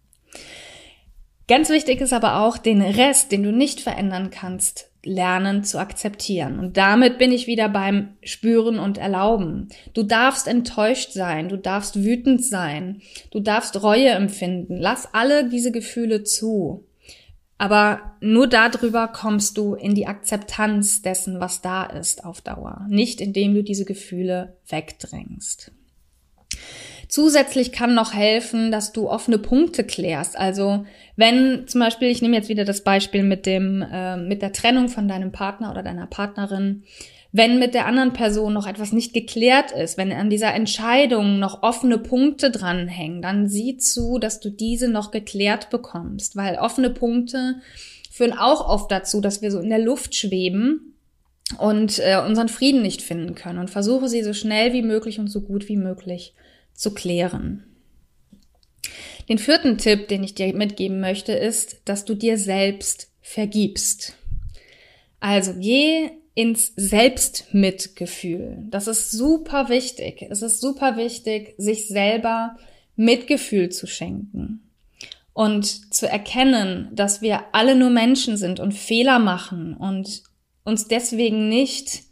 Ganz 1.48 1.68
wichtig 1.68 2.00
ist 2.00 2.14
aber 2.14 2.40
auch, 2.40 2.56
den 2.56 2.80
Rest, 2.80 3.30
den 3.30 3.42
du 3.42 3.52
nicht 3.52 3.82
verändern 3.82 4.30
kannst, 4.30 4.87
lernen 5.04 5.64
zu 5.64 5.78
akzeptieren. 5.78 6.58
Und 6.58 6.76
damit 6.76 7.18
bin 7.18 7.32
ich 7.32 7.46
wieder 7.46 7.68
beim 7.68 8.16
Spüren 8.22 8.78
und 8.78 8.98
Erlauben. 8.98 9.68
Du 9.94 10.02
darfst 10.02 10.48
enttäuscht 10.48 11.12
sein, 11.12 11.48
du 11.48 11.56
darfst 11.56 12.02
wütend 12.02 12.44
sein, 12.44 13.00
du 13.30 13.40
darfst 13.40 13.82
Reue 13.82 14.10
empfinden. 14.10 14.76
Lass 14.76 15.12
alle 15.14 15.48
diese 15.48 15.72
Gefühle 15.72 16.24
zu. 16.24 16.84
Aber 17.58 18.16
nur 18.20 18.46
darüber 18.46 19.08
kommst 19.08 19.58
du 19.58 19.74
in 19.74 19.94
die 19.94 20.06
Akzeptanz 20.06 21.02
dessen, 21.02 21.40
was 21.40 21.60
da 21.60 21.84
ist 21.84 22.24
auf 22.24 22.40
Dauer. 22.40 22.86
Nicht 22.88 23.20
indem 23.20 23.54
du 23.54 23.64
diese 23.64 23.84
Gefühle 23.84 24.56
wegdrängst. 24.68 25.72
Zusätzlich 27.08 27.72
kann 27.72 27.94
noch 27.94 28.12
helfen, 28.12 28.70
dass 28.70 28.92
du 28.92 29.08
offene 29.08 29.38
Punkte 29.38 29.82
klärst. 29.82 30.38
Also 30.38 30.84
wenn 31.16 31.66
zum 31.66 31.80
Beispiel, 31.80 32.08
ich 32.08 32.20
nehme 32.20 32.36
jetzt 32.36 32.50
wieder 32.50 32.66
das 32.66 32.84
Beispiel 32.84 33.22
mit 33.22 33.46
dem, 33.46 33.82
äh, 33.82 34.18
mit 34.18 34.42
der 34.42 34.52
Trennung 34.52 34.88
von 34.88 35.08
deinem 35.08 35.32
Partner 35.32 35.70
oder 35.70 35.82
deiner 35.82 36.06
Partnerin, 36.06 36.84
wenn 37.32 37.58
mit 37.58 37.74
der 37.74 37.86
anderen 37.86 38.12
Person 38.12 38.52
noch 38.52 38.66
etwas 38.66 38.92
nicht 38.92 39.14
geklärt 39.14 39.70
ist, 39.72 39.96
wenn 39.96 40.12
an 40.12 40.30
dieser 40.30 40.54
Entscheidung 40.54 41.38
noch 41.38 41.62
offene 41.62 41.98
Punkte 41.98 42.50
dranhängen, 42.50 43.22
dann 43.22 43.48
sieh 43.48 43.78
zu, 43.78 44.18
dass 44.18 44.40
du 44.40 44.50
diese 44.50 44.88
noch 44.88 45.10
geklärt 45.10 45.70
bekommst, 45.70 46.36
weil 46.36 46.56
offene 46.56 46.90
Punkte 46.90 47.56
führen 48.10 48.32
auch 48.32 48.68
oft 48.68 48.90
dazu, 48.90 49.20
dass 49.20 49.40
wir 49.40 49.50
so 49.50 49.60
in 49.60 49.68
der 49.70 49.78
Luft 49.78 50.14
schweben 50.14 50.94
und 51.58 51.98
äh, 52.00 52.20
unseren 52.26 52.48
Frieden 52.48 52.82
nicht 52.82 53.00
finden 53.00 53.34
können. 53.34 53.58
Und 53.58 53.70
versuche 53.70 54.08
sie 54.08 54.22
so 54.22 54.34
schnell 54.34 54.72
wie 54.74 54.82
möglich 54.82 55.18
und 55.18 55.28
so 55.28 55.40
gut 55.40 55.68
wie 55.68 55.76
möglich 55.76 56.34
zu 56.78 56.94
klären. 56.94 57.64
Den 59.28 59.38
vierten 59.38 59.76
Tipp, 59.76 60.08
den 60.08 60.24
ich 60.24 60.34
dir 60.34 60.54
mitgeben 60.54 61.00
möchte, 61.00 61.32
ist, 61.32 61.82
dass 61.84 62.04
du 62.04 62.14
dir 62.14 62.38
selbst 62.38 63.10
vergibst. 63.20 64.14
Also 65.20 65.54
geh 65.58 66.10
ins 66.34 66.72
Selbstmitgefühl. 66.76 68.58
Das 68.70 68.86
ist 68.86 69.10
super 69.10 69.68
wichtig. 69.68 70.24
Es 70.30 70.40
ist 70.40 70.60
super 70.60 70.96
wichtig, 70.96 71.54
sich 71.58 71.88
selber 71.88 72.56
Mitgefühl 72.94 73.70
zu 73.70 73.86
schenken 73.86 74.70
und 75.32 75.92
zu 75.92 76.08
erkennen, 76.08 76.90
dass 76.92 77.22
wir 77.22 77.42
alle 77.52 77.74
nur 77.74 77.90
Menschen 77.90 78.36
sind 78.36 78.60
und 78.60 78.72
Fehler 78.72 79.18
machen 79.18 79.74
und 79.74 80.22
uns 80.64 80.86
deswegen 80.88 81.48
nicht 81.48 82.02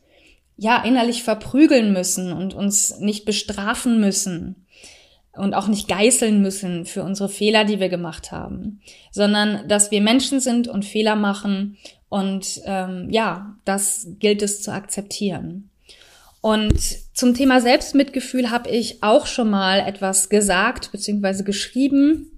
ja, 0.56 0.82
innerlich 0.84 1.22
verprügeln 1.22 1.92
müssen 1.92 2.32
und 2.32 2.54
uns 2.54 2.98
nicht 2.98 3.24
bestrafen 3.24 4.00
müssen 4.00 4.66
und 5.32 5.54
auch 5.54 5.68
nicht 5.68 5.88
geißeln 5.88 6.40
müssen 6.40 6.86
für 6.86 7.02
unsere 7.02 7.28
Fehler, 7.28 7.64
die 7.64 7.78
wir 7.78 7.88
gemacht 7.88 8.32
haben, 8.32 8.80
sondern 9.10 9.68
dass 9.68 9.90
wir 9.90 10.00
Menschen 10.00 10.40
sind 10.40 10.66
und 10.66 10.84
Fehler 10.84 11.14
machen 11.14 11.76
und 12.08 12.60
ähm, 12.64 13.08
ja, 13.10 13.56
das 13.64 14.06
gilt 14.18 14.42
es 14.42 14.62
zu 14.62 14.72
akzeptieren. 14.72 15.70
Und 16.40 16.78
zum 17.12 17.34
Thema 17.34 17.60
Selbstmitgefühl 17.60 18.50
habe 18.50 18.70
ich 18.70 19.02
auch 19.02 19.26
schon 19.26 19.50
mal 19.50 19.80
etwas 19.80 20.28
gesagt 20.28 20.92
bzw. 20.92 21.42
geschrieben, 21.42 22.30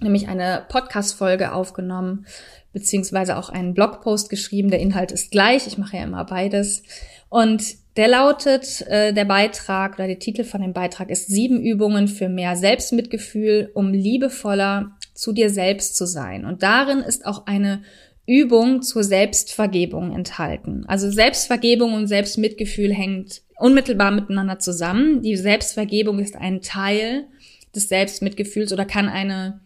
nämlich 0.00 0.28
eine 0.28 0.64
Podcast-Folge 0.68 1.52
aufgenommen 1.52 2.26
beziehungsweise 2.72 3.36
auch 3.36 3.48
einen 3.48 3.74
Blogpost 3.74 4.30
geschrieben. 4.30 4.70
Der 4.70 4.80
Inhalt 4.80 5.12
ist 5.12 5.30
gleich. 5.30 5.66
Ich 5.66 5.78
mache 5.78 5.96
ja 5.96 6.04
immer 6.04 6.24
beides. 6.24 6.82
Und 7.28 7.62
der 7.96 8.08
lautet, 8.08 8.82
äh, 8.88 9.12
der 9.12 9.24
Beitrag 9.24 9.94
oder 9.94 10.06
der 10.06 10.18
Titel 10.18 10.44
von 10.44 10.62
dem 10.62 10.72
Beitrag 10.72 11.10
ist 11.10 11.26
sieben 11.26 11.60
Übungen 11.60 12.08
für 12.08 12.28
mehr 12.28 12.56
Selbstmitgefühl, 12.56 13.70
um 13.74 13.92
liebevoller 13.92 14.92
zu 15.14 15.32
dir 15.32 15.50
selbst 15.50 15.96
zu 15.96 16.06
sein. 16.06 16.44
Und 16.44 16.62
darin 16.62 17.00
ist 17.00 17.26
auch 17.26 17.46
eine 17.46 17.82
Übung 18.26 18.82
zur 18.82 19.02
Selbstvergebung 19.02 20.14
enthalten. 20.14 20.84
Also 20.86 21.10
Selbstvergebung 21.10 21.94
und 21.94 22.06
Selbstmitgefühl 22.06 22.94
hängt 22.94 23.42
unmittelbar 23.58 24.12
miteinander 24.12 24.58
zusammen. 24.60 25.22
Die 25.22 25.36
Selbstvergebung 25.36 26.20
ist 26.20 26.36
ein 26.36 26.62
Teil 26.62 27.26
des 27.74 27.88
Selbstmitgefühls 27.88 28.72
oder 28.72 28.84
kann 28.84 29.08
eine 29.08 29.60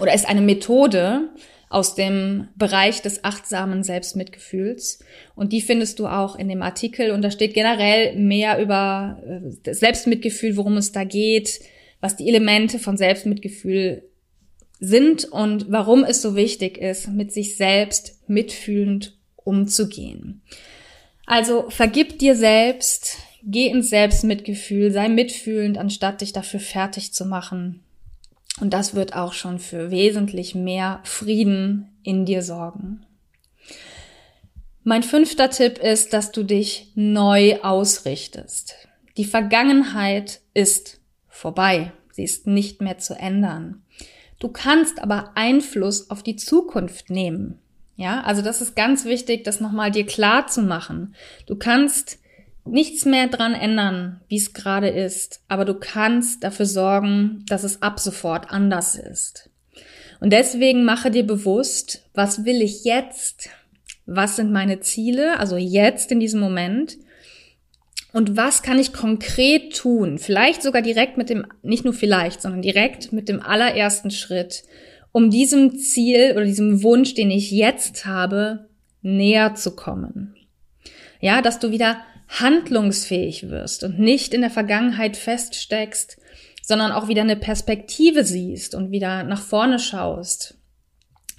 oder 0.00 0.14
ist 0.14 0.28
eine 0.28 0.42
Methode, 0.42 1.30
aus 1.70 1.94
dem 1.94 2.48
Bereich 2.56 3.02
des 3.02 3.24
achtsamen 3.24 3.82
Selbstmitgefühls. 3.82 5.00
Und 5.34 5.52
die 5.52 5.60
findest 5.60 5.98
du 5.98 6.06
auch 6.06 6.36
in 6.36 6.48
dem 6.48 6.62
Artikel. 6.62 7.10
Und 7.10 7.22
da 7.22 7.30
steht 7.30 7.54
generell 7.54 8.16
mehr 8.16 8.60
über 8.60 9.22
äh, 9.26 9.74
Selbstmitgefühl, 9.74 10.56
worum 10.56 10.76
es 10.76 10.92
da 10.92 11.04
geht, 11.04 11.60
was 12.00 12.16
die 12.16 12.28
Elemente 12.28 12.78
von 12.78 12.96
Selbstmitgefühl 12.96 14.02
sind 14.80 15.24
und 15.24 15.70
warum 15.70 16.04
es 16.04 16.22
so 16.22 16.36
wichtig 16.36 16.78
ist, 16.78 17.08
mit 17.08 17.32
sich 17.32 17.56
selbst 17.56 18.18
mitfühlend 18.28 19.16
umzugehen. 19.36 20.42
Also 21.26 21.68
vergib 21.68 22.18
dir 22.18 22.34
selbst, 22.36 23.18
geh 23.42 23.66
ins 23.66 23.90
Selbstmitgefühl, 23.90 24.92
sei 24.92 25.08
mitfühlend, 25.08 25.76
anstatt 25.76 26.20
dich 26.20 26.32
dafür 26.32 26.60
fertig 26.60 27.12
zu 27.12 27.26
machen, 27.26 27.82
und 28.60 28.72
das 28.72 28.94
wird 28.94 29.14
auch 29.14 29.32
schon 29.32 29.58
für 29.58 29.90
wesentlich 29.90 30.54
mehr 30.54 31.00
Frieden 31.04 31.96
in 32.02 32.24
dir 32.24 32.42
sorgen. 32.42 33.04
Mein 34.84 35.02
fünfter 35.02 35.50
Tipp 35.50 35.78
ist, 35.78 36.12
dass 36.12 36.32
du 36.32 36.44
dich 36.44 36.92
neu 36.94 37.60
ausrichtest. 37.62 38.74
Die 39.16 39.24
Vergangenheit 39.24 40.40
ist 40.54 41.00
vorbei. 41.28 41.92
Sie 42.12 42.24
ist 42.24 42.46
nicht 42.46 42.80
mehr 42.80 42.98
zu 42.98 43.14
ändern. 43.14 43.82
Du 44.38 44.48
kannst 44.48 45.02
aber 45.02 45.32
Einfluss 45.34 46.10
auf 46.10 46.22
die 46.22 46.36
Zukunft 46.36 47.10
nehmen. 47.10 47.58
Ja, 47.96 48.22
also 48.22 48.42
das 48.42 48.60
ist 48.60 48.76
ganz 48.76 49.04
wichtig, 49.04 49.42
das 49.44 49.60
nochmal 49.60 49.90
dir 49.90 50.06
klar 50.06 50.46
zu 50.46 50.62
machen. 50.62 51.14
Du 51.46 51.56
kannst 51.56 52.18
nichts 52.70 53.04
mehr 53.04 53.28
dran 53.28 53.54
ändern, 53.54 54.20
wie 54.28 54.36
es 54.36 54.52
gerade 54.52 54.88
ist, 54.88 55.42
aber 55.48 55.64
du 55.64 55.74
kannst 55.74 56.44
dafür 56.44 56.66
sorgen, 56.66 57.44
dass 57.48 57.64
es 57.64 57.82
ab 57.82 58.00
sofort 58.00 58.50
anders 58.50 58.94
ist. 58.94 59.50
Und 60.20 60.32
deswegen 60.32 60.84
mache 60.84 61.10
dir 61.10 61.26
bewusst, 61.26 62.08
was 62.14 62.44
will 62.44 62.62
ich 62.62 62.84
jetzt? 62.84 63.50
Was 64.06 64.36
sind 64.36 64.52
meine 64.52 64.80
Ziele? 64.80 65.38
Also 65.38 65.56
jetzt 65.56 66.10
in 66.10 66.20
diesem 66.20 66.40
Moment. 66.40 66.96
Und 68.12 68.36
was 68.36 68.62
kann 68.62 68.78
ich 68.78 68.92
konkret 68.92 69.76
tun? 69.76 70.18
Vielleicht 70.18 70.62
sogar 70.62 70.82
direkt 70.82 71.18
mit 71.18 71.28
dem, 71.28 71.46
nicht 71.62 71.84
nur 71.84 71.92
vielleicht, 71.92 72.40
sondern 72.40 72.62
direkt 72.62 73.12
mit 73.12 73.28
dem 73.28 73.40
allerersten 73.40 74.10
Schritt, 74.10 74.64
um 75.12 75.30
diesem 75.30 75.76
Ziel 75.78 76.32
oder 76.32 76.44
diesem 76.44 76.82
Wunsch, 76.82 77.14
den 77.14 77.30
ich 77.30 77.50
jetzt 77.50 78.06
habe, 78.06 78.68
näher 79.02 79.54
zu 79.54 79.76
kommen. 79.76 80.34
Ja, 81.20 81.42
dass 81.42 81.58
du 81.58 81.70
wieder 81.70 81.98
handlungsfähig 82.28 83.48
wirst 83.48 83.84
und 83.84 83.98
nicht 83.98 84.34
in 84.34 84.42
der 84.42 84.50
Vergangenheit 84.50 85.16
feststeckst, 85.16 86.18
sondern 86.62 86.92
auch 86.92 87.08
wieder 87.08 87.22
eine 87.22 87.36
Perspektive 87.36 88.24
siehst 88.24 88.74
und 88.74 88.90
wieder 88.90 89.24
nach 89.24 89.40
vorne 89.40 89.78
schaust. 89.78 90.58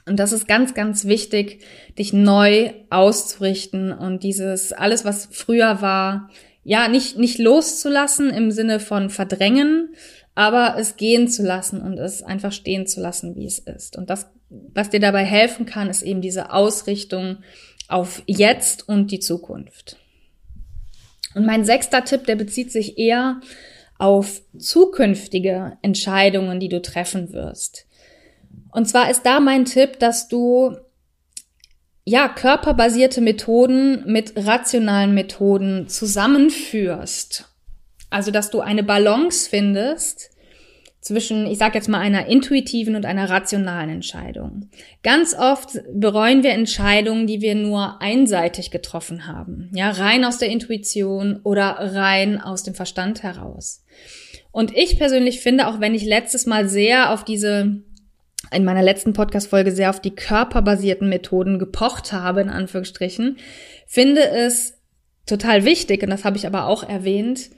Und 0.08 0.17
das 0.17 0.31
ist 0.31 0.48
ganz, 0.48 0.74
ganz 0.74 1.05
wichtig, 1.05 1.63
dich 2.00 2.13
neu 2.13 2.72
auszurichten 2.89 3.91
und 3.91 4.24
dieses 4.24 4.74
alles, 4.74 5.05
was 5.05 5.29
früher 5.31 5.81
war, 5.81 6.29
ja, 6.63 6.88
nicht, 6.88 7.17
nicht 7.17 7.38
loszulassen 7.38 8.31
im 8.31 8.51
Sinne 8.51 8.79
von 8.79 9.12
verdrängen, 9.12 9.93
aber 10.34 10.75
es 10.79 10.98
gehen 10.98 11.27
zu 11.27 11.43
lassen 11.43 11.81
und 11.81 11.98
es 11.98 12.24
einfach 12.24 12.51
stehen 12.51 12.88
zu 12.88 13.01
lassen, 13.01 13.36
wie 13.36 13.46
es 13.46 13.60
ist. 13.60 13.98
Und 13.98 14.10
das, 14.10 14.31
was 14.50 14.89
dir 14.89 15.00
dabei 15.00 15.24
helfen 15.24 15.65
kann, 15.65 15.89
ist 15.89 16.01
eben 16.01 16.22
diese 16.22 16.51
Ausrichtung 16.53 17.38
auf 17.88 18.24
jetzt 18.25 18.88
und 18.89 19.12
die 19.12 19.19
Zukunft. 19.19 19.98
Und 21.36 21.45
mein 21.45 21.63
sechster 21.63 22.03
Tipp, 22.03 22.25
der 22.25 22.36
bezieht 22.36 22.71
sich 22.71 22.98
eher 22.98 23.39
auf 23.98 24.41
zukünftige 24.57 25.77
Entscheidungen, 25.81 26.59
die 26.59 26.69
du 26.69 26.81
treffen 26.81 27.33
wirst. 27.33 27.86
Und 28.71 28.88
zwar 28.88 29.09
ist 29.09 29.25
da 29.25 29.39
mein 29.39 29.65
Tipp, 29.65 30.00
dass 30.00 30.27
du 30.27 30.75
ja 32.05 32.27
körperbasierte 32.29 33.21
Methoden 33.21 34.03
mit 34.12 34.33
rationalen 34.36 35.13
Methoden 35.13 35.88
zusammenführst. 35.88 37.45
Also, 38.09 38.31
dass 38.31 38.50
du 38.50 38.62
eine 38.62 38.83
Balance 38.83 39.50
findest 39.50 40.31
zwischen, 41.01 41.48
ich 41.48 41.58
sage 41.58 41.75
jetzt 41.75 41.88
mal, 41.88 42.00
einer 42.00 42.27
intuitiven 42.27 42.96
und 42.96 43.06
einer 43.06 43.29
rationalen 43.29 43.89
Entscheidung. 43.89 44.70
Ganz 45.01 45.34
oft 45.34 45.79
bereuen 45.94 46.44
wir 46.44 46.51
Entscheidungen, 46.51 47.25
die 47.25 47.41
wir 47.41 47.56
nur 47.56 48.01
einseitig 48.01 48.70
getroffen 48.70 49.25
haben, 49.25 49.70
ja, 49.74 49.91
rein 49.91 50.25
aus 50.25 50.38
der 50.38 50.50
Intuition 50.50 51.39
oder 51.44 51.77
rein 51.79 52.41
aus 52.41 52.63
dem 52.63 52.75
Verstand 52.75 53.24
heraus. 53.24 53.84
Und 54.51 54.75
ich 54.75 54.98
persönlich 54.98 55.39
finde, 55.39 55.68
auch 55.68 55.79
wenn 55.79 55.96
ich 55.96 56.03
letztes 56.03 56.46
Mal 56.46 56.68
sehr 56.68 57.13
auf 57.13 57.24
diese 57.24 57.82
in 58.51 58.63
meiner 58.63 58.82
letzten 58.82 59.13
Podcast-Folge 59.13 59.72
sehr 59.72 59.89
auf 59.89 60.00
die 60.00 60.15
körperbasierten 60.15 61.08
Methoden 61.08 61.60
gepocht 61.60 62.13
habe, 62.13 62.41
in 62.41 62.50
Anführungsstrichen, 62.50 63.38
finde 63.86 64.27
es 64.27 64.74
total 65.25 65.65
wichtig, 65.65 66.01
und 66.03 66.10
das 66.10 66.25
habe 66.25 66.38
ich 66.38 66.48
aber 66.48 66.65
auch 66.65 66.84
erwähnt, 66.84 67.51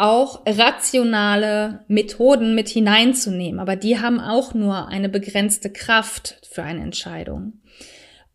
auch 0.00 0.42
rationale 0.46 1.84
Methoden 1.88 2.54
mit 2.54 2.68
hineinzunehmen. 2.68 3.60
Aber 3.60 3.76
die 3.76 3.98
haben 3.98 4.18
auch 4.18 4.54
nur 4.54 4.88
eine 4.88 5.08
begrenzte 5.08 5.70
Kraft 5.70 6.40
für 6.50 6.62
eine 6.62 6.82
Entscheidung. 6.82 7.60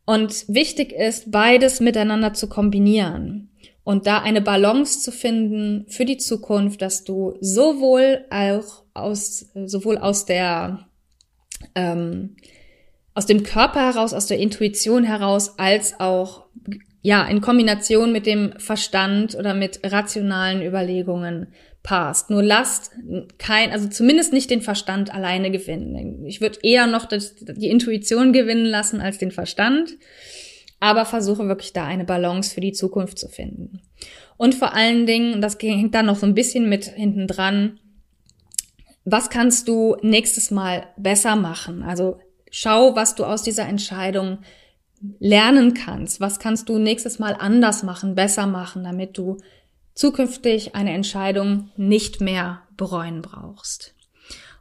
Und 0.05 0.45
wichtig 0.47 0.91
ist, 0.93 1.31
beides 1.31 1.79
miteinander 1.79 2.33
zu 2.33 2.47
kombinieren 2.47 3.49
und 3.83 4.05
da 4.05 4.19
eine 4.19 4.41
Balance 4.41 5.01
zu 5.01 5.11
finden 5.11 5.85
für 5.89 6.05
die 6.05 6.17
Zukunft, 6.17 6.81
dass 6.81 7.03
du 7.03 7.35
sowohl 7.41 8.25
auch 8.29 8.83
aus, 8.93 9.47
sowohl 9.65 9.97
aus 9.97 10.25
der, 10.25 10.87
ähm, 11.73 12.35
aus 13.15 13.25
dem 13.25 13.41
Körper 13.43 13.81
heraus, 13.81 14.13
aus 14.13 14.27
der 14.27 14.37
Intuition 14.37 15.03
heraus, 15.03 15.57
als 15.57 15.99
auch 15.99 16.44
ja, 17.05 17.23
in 17.27 17.39
Kombination 17.39 18.11
mit 18.11 18.25
dem 18.25 18.53
Verstand 18.57 19.35
oder 19.35 19.53
mit 19.53 19.79
rationalen 19.83 20.63
Überlegungen 20.63 21.53
passt. 21.83 22.31
Nur 22.31 22.41
lasst 22.41 22.93
kein, 23.37 23.71
also 23.71 23.87
zumindest 23.89 24.33
nicht 24.33 24.49
den 24.49 24.61
Verstand 24.63 25.13
alleine 25.13 25.51
gewinnen. 25.51 26.25
Ich 26.25 26.41
würde 26.41 26.57
eher 26.63 26.87
noch 26.87 27.05
das, 27.05 27.35
die 27.35 27.69
Intuition 27.69 28.33
gewinnen 28.33 28.65
lassen 28.65 29.01
als 29.01 29.19
den 29.19 29.29
Verstand, 29.29 29.91
aber 30.79 31.05
versuche 31.05 31.47
wirklich 31.47 31.73
da 31.73 31.85
eine 31.85 32.05
Balance 32.05 32.51
für 32.51 32.61
die 32.61 32.73
Zukunft 32.73 33.19
zu 33.19 33.29
finden. 33.29 33.81
Und 34.35 34.55
vor 34.55 34.73
allen 34.73 35.05
Dingen, 35.05 35.41
das 35.41 35.59
hängt 35.61 35.93
dann 35.93 36.07
noch 36.07 36.17
so 36.17 36.25
ein 36.25 36.33
bisschen 36.33 36.67
mit 36.69 36.85
hinten 36.85 37.27
dran, 37.27 37.79
was 39.03 39.29
kannst 39.29 39.67
du 39.67 39.95
nächstes 40.01 40.49
Mal 40.49 40.87
besser 40.97 41.35
machen? 41.35 41.83
Also 41.83 42.17
schau, 42.49 42.95
was 42.95 43.13
du 43.13 43.25
aus 43.25 43.43
dieser 43.43 43.67
Entscheidung 43.67 44.39
lernen 45.19 45.73
kannst. 45.73 46.19
Was 46.19 46.39
kannst 46.39 46.69
du 46.69 46.77
nächstes 46.77 47.19
Mal 47.19 47.35
anders 47.37 47.83
machen, 47.83 48.15
besser 48.15 48.47
machen, 48.47 48.83
damit 48.83 49.17
du 49.17 49.37
zukünftig 49.95 50.75
eine 50.75 50.93
Entscheidung 50.93 51.71
nicht 51.77 52.21
mehr 52.21 52.61
bereuen 52.77 53.21
brauchst. 53.21 53.95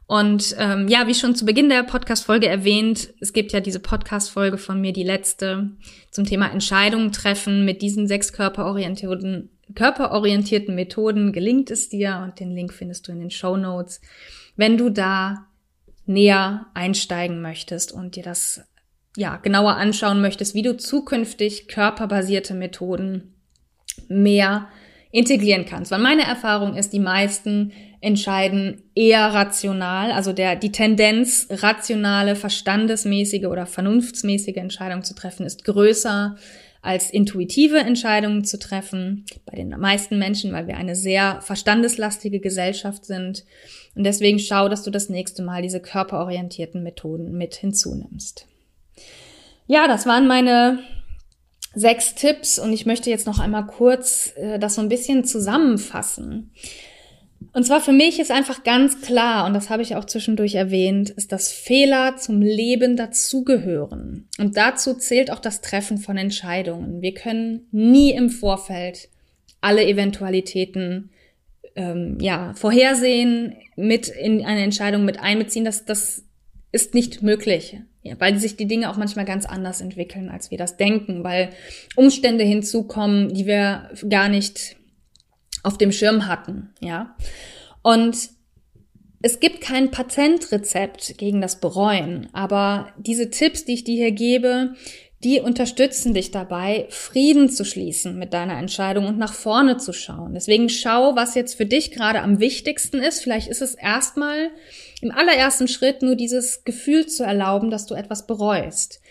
Und 0.07 0.55
ähm, 0.59 0.87
ja, 0.87 1.07
wie 1.07 1.15
schon 1.15 1.35
zu 1.35 1.45
Beginn 1.45 1.67
der 1.67 1.83
Podcast-Folge 1.83 2.47
erwähnt, 2.47 3.13
es 3.19 3.33
gibt 3.33 3.51
ja 3.53 3.59
diese 3.59 3.79
Podcast-Folge 3.79 4.57
von 4.57 4.79
mir, 4.79 4.93
die 4.93 5.03
letzte, 5.03 5.71
zum 6.11 6.25
Thema 6.25 6.51
Entscheidungen 6.51 7.11
treffen. 7.11 7.65
Mit 7.65 7.81
diesen 7.81 8.07
sechs 8.07 8.31
körperorientierten, 8.31 9.49
körperorientierten 9.73 10.75
Methoden 10.75 11.33
gelingt 11.33 11.71
es 11.71 11.89
dir 11.89 12.21
und 12.23 12.39
den 12.39 12.51
Link 12.51 12.71
findest 12.71 13.07
du 13.07 13.13
in 13.13 13.19
den 13.19 13.31
Show 13.31 13.57
Notes, 13.57 13.99
wenn 14.55 14.77
du 14.77 14.91
da 14.91 15.47
näher 16.05 16.67
einsteigen 16.75 17.41
möchtest 17.41 17.91
und 17.91 18.15
dir 18.15 18.23
das 18.23 18.61
ja, 19.15 19.37
genauer 19.37 19.75
anschauen 19.75 20.21
möchtest, 20.21 20.55
wie 20.55 20.61
du 20.61 20.75
zukünftig 20.75 21.67
körperbasierte 21.67 22.53
Methoden 22.53 23.35
mehr 24.07 24.67
integrieren 25.11 25.65
kannst. 25.65 25.91
Weil 25.91 25.99
meine 25.99 26.23
Erfahrung 26.23 26.75
ist, 26.75 26.91
die 26.91 26.99
meisten 26.99 27.71
entscheiden 28.01 28.83
eher 28.93 29.33
rational, 29.33 30.11
also 30.11 30.33
der, 30.33 30.57
die 30.57 30.71
Tendenz, 30.71 31.47
rationale, 31.49 32.35
verstandesmäßige 32.35 33.45
oder 33.45 33.65
vernunftsmäßige 33.65 34.57
Entscheidungen 34.57 35.03
zu 35.03 35.15
treffen, 35.15 35.45
ist 35.45 35.63
größer 35.63 36.35
als 36.81 37.09
intuitive 37.09 37.79
Entscheidungen 37.79 38.43
zu 38.43 38.59
treffen, 38.59 39.25
bei 39.45 39.55
den 39.55 39.69
meisten 39.69 40.19
Menschen, 40.19 40.51
weil 40.53 40.67
wir 40.67 40.77
eine 40.77 40.95
sehr 40.95 41.41
verstandeslastige 41.41 42.39
Gesellschaft 42.39 43.05
sind. 43.05 43.43
Und 43.95 44.03
deswegen 44.03 44.37
schau, 44.37 44.69
dass 44.69 44.83
du 44.83 44.91
das 44.91 45.09
nächste 45.09 45.41
Mal 45.41 45.63
diese 45.63 45.79
körperorientierten 45.79 46.83
Methoden 46.83 47.35
mit 47.37 47.55
hinzunimmst. 47.55 48.47
Ja, 49.67 49.87
das 49.87 50.05
waren 50.05 50.27
meine 50.27 50.79
sechs 51.73 52.15
Tipps 52.15 52.57
und 52.59 52.71
ich 52.71 52.85
möchte 52.85 53.09
jetzt 53.09 53.27
noch 53.27 53.39
einmal 53.39 53.65
kurz 53.65 54.33
äh, 54.37 54.59
das 54.59 54.75
so 54.75 54.81
ein 54.81 54.89
bisschen 54.89 55.25
zusammenfassen. 55.25 56.51
Und 57.51 57.65
zwar 57.65 57.81
für 57.81 57.91
mich 57.93 58.19
ist 58.19 58.31
einfach 58.31 58.63
ganz 58.63 59.01
klar, 59.01 59.45
und 59.45 59.53
das 59.53 59.69
habe 59.69 59.81
ich 59.81 59.95
auch 59.95 60.05
zwischendurch 60.05 60.55
erwähnt, 60.55 61.09
ist, 61.11 61.31
dass 61.31 61.51
Fehler 61.51 62.17
zum 62.17 62.41
Leben 62.41 62.97
dazugehören. 62.97 64.27
Und 64.37 64.57
dazu 64.57 64.93
zählt 64.93 65.31
auch 65.31 65.39
das 65.39 65.61
Treffen 65.61 65.97
von 65.97 66.17
Entscheidungen. 66.17 67.01
Wir 67.01 67.13
können 67.13 67.67
nie 67.71 68.11
im 68.11 68.29
Vorfeld 68.29 69.09
alle 69.61 69.85
Eventualitäten 69.85 71.11
ähm, 71.75 72.17
ja, 72.19 72.53
vorhersehen, 72.55 73.55
mit 73.75 74.07
in 74.07 74.43
eine 74.45 74.63
Entscheidung 74.63 75.05
mit 75.05 75.19
einbeziehen. 75.19 75.65
Das, 75.65 75.85
das 75.85 76.23
ist 76.71 76.93
nicht 76.93 77.21
möglich. 77.21 77.77
Ja, 78.07 78.13
weil 78.19 78.37
sich 78.37 78.55
die 78.55 78.67
Dinge 78.67 78.91
auch 78.91 78.97
manchmal 78.97 79.25
ganz 79.25 79.47
anders 79.47 79.81
entwickeln, 79.81 80.29
als 80.29 80.51
wir 80.51 80.59
das 80.59 80.77
denken, 80.77 81.23
weil 81.23 81.49
Umstände 81.95 82.43
hinzukommen, 82.43 83.33
die 83.33 83.47
wir 83.47 83.89
gar 84.07 84.29
nicht 84.29 84.75
auf 85.63 85.79
dem 85.79 85.91
Schirm 85.91 86.27
hatten, 86.27 86.69
ja. 86.81 87.15
Und 87.81 88.29
es 89.23 89.39
gibt 89.39 89.59
kein 89.59 89.89
Patentrezept 89.89 91.17
gegen 91.17 91.41
das 91.41 91.59
Bereuen, 91.59 92.29
aber 92.31 92.93
diese 92.99 93.31
Tipps, 93.31 93.65
die 93.65 93.73
ich 93.73 93.85
dir 93.85 93.95
hier 93.95 94.11
gebe, 94.11 94.75
die 95.25 95.41
unterstützen 95.41 96.13
dich 96.13 96.29
dabei, 96.29 96.85
Frieden 96.89 97.49
zu 97.49 97.65
schließen 97.65 98.17
mit 98.17 98.31
deiner 98.31 98.59
Entscheidung 98.59 99.07
und 99.07 99.17
nach 99.17 99.33
vorne 99.33 99.77
zu 99.77 99.91
schauen. 99.91 100.35
Deswegen 100.35 100.69
schau, 100.69 101.15
was 101.15 101.33
jetzt 101.33 101.55
für 101.55 101.65
dich 101.65 101.89
gerade 101.89 102.21
am 102.21 102.39
wichtigsten 102.39 102.99
ist. 102.99 103.21
Vielleicht 103.21 103.47
ist 103.47 103.63
es 103.63 103.73
erstmal 103.73 104.51
im 105.01 105.11
allerersten 105.11 105.67
Schritt 105.67 106.03
nur 106.03 106.15
dieses 106.15 106.63
Gefühl 106.63 107.07
zu 107.07 107.23
erlauben, 107.23 107.71
dass 107.71 107.87
du 107.87 107.95
etwas 107.95 108.27
bereust. 108.27 109.01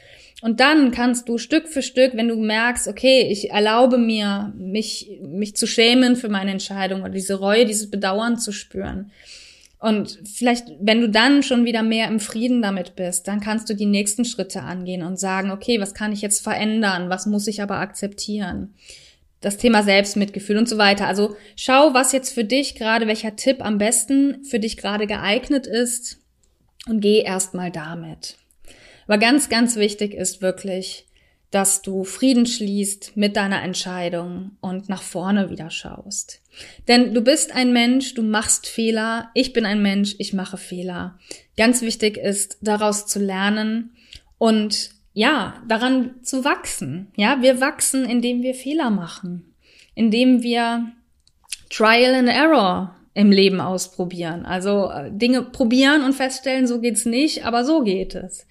Und 0.41 0.61
dann 0.61 0.93
kannst 0.93 1.29
du 1.29 1.37
Stück 1.37 1.67
für 1.67 1.83
Stück, 1.83 2.13
wenn 2.15 2.29
du 2.29 2.37
merkst, 2.37 2.87
okay, 2.87 3.27
ich 3.29 3.51
erlaube 3.51 3.99
mir, 3.99 4.53
mich, 4.57 5.19
mich 5.21 5.57
zu 5.57 5.67
schämen 5.67 6.15
für 6.15 6.29
meine 6.29 6.53
Entscheidung 6.53 7.01
oder 7.01 7.11
diese 7.11 7.35
Reue, 7.35 7.67
dieses 7.67 7.91
Bedauern 7.91 8.39
zu 8.39 8.53
spüren. 8.53 9.11
Und 9.85 10.19
vielleicht, 10.25 10.69
wenn 10.81 11.03
du 11.03 11.11
dann 11.11 11.43
schon 11.43 11.67
wieder 11.67 11.83
mehr 11.83 12.09
im 12.09 12.19
Frieden 12.19 12.63
damit 12.63 12.97
bist, 12.97 13.29
dann 13.29 13.41
kannst 13.41 13.69
du 13.69 13.75
die 13.75 13.85
nächsten 13.85 14.25
Schritte 14.25 14.63
angehen 14.63 15.03
und 15.03 15.19
sagen, 15.21 15.51
okay, 15.51 15.79
was 15.79 15.93
kann 15.93 16.11
ich 16.11 16.23
jetzt 16.23 16.43
verändern? 16.43 17.11
Was 17.11 17.27
muss 17.27 17.47
ich 17.49 17.61
aber 17.61 17.77
akzeptieren? 17.77 18.77
Das 19.43 19.59
Thema 19.59 19.83
Selbstmitgefühl 19.83 20.57
und 20.57 20.71
so 20.71 20.79
weiter. 20.79 21.07
Also 21.07 21.37
schau, 21.55 21.93
was 21.93 22.13
jetzt 22.13 22.33
für 22.33 22.45
dich 22.45 22.77
gerade, 22.77 23.07
welcher 23.07 23.37
Tipp 23.37 23.63
am 23.63 23.77
besten 23.77 24.43
für 24.47 24.59
dich 24.59 24.79
gerade 24.79 25.07
geeignet 25.07 25.67
ist 25.67 26.17
und 26.89 27.01
geh 27.01 27.21
erstmal 27.21 27.71
damit. 27.71 28.39
Aber 29.07 29.19
ganz, 29.19 29.51
ganz 29.51 29.77
wichtig 29.77 30.15
ist 30.15 30.41
wirklich, 30.41 31.05
dass 31.55 31.83
du 31.83 32.03
Frieden 32.03 32.47
schließt 32.47 33.17
mit 33.17 33.37
deiner 33.37 33.63
Entscheidung 33.63 34.57
und 34.61 34.89
nach 34.89 35.03
vorne 35.03 35.51
wieder 35.51 35.71
schaust. 35.71 36.41
Denn 36.89 37.15
du 37.15 37.21
bist 37.21 37.55
ein 37.55 37.73
Mensch, 37.73 38.15
du 38.15 38.23
machst 38.23 38.67
Fehler, 38.67 39.31
ich 39.35 39.53
bin 39.53 39.65
ein 39.65 39.81
Mensch, 39.81 40.17
ich 40.19 40.33
mache 40.33 40.57
Fehler. 40.57 41.17
Ganz 41.57 41.81
wichtig 41.83 42.17
ist, 42.17 42.59
daraus 42.61 43.07
zu 43.07 43.21
lernen 43.21 43.95
und 44.37 44.91
ja, 45.13 45.63
daran 45.69 46.17
zu 46.23 46.45
wachsen. 46.45 47.13
Ja, 47.17 47.41
wir 47.41 47.61
wachsen, 47.61 48.05
indem 48.05 48.43
wir 48.43 48.57
Fehler 48.57 48.91
machen, 48.91 49.55
indem 49.95 50.43
wir 50.43 50.91
Trial 51.71 52.17
and 52.17 52.29
Error 52.29 52.97
im 53.15 53.31
Leben 53.31 53.61
ausprobieren. 53.61 54.45
Also 54.45 54.91
äh, 54.91 55.13
Dinge 55.13 55.43
probieren 55.43 56.03
und 56.03 56.15
feststellen, 56.15 56.67
so 56.67 56.81
geht's 56.81 57.07
nicht, 57.07 57.47
aber 57.47 57.65
so 57.65 57.85
geht 57.85 58.17
es. 58.17 58.45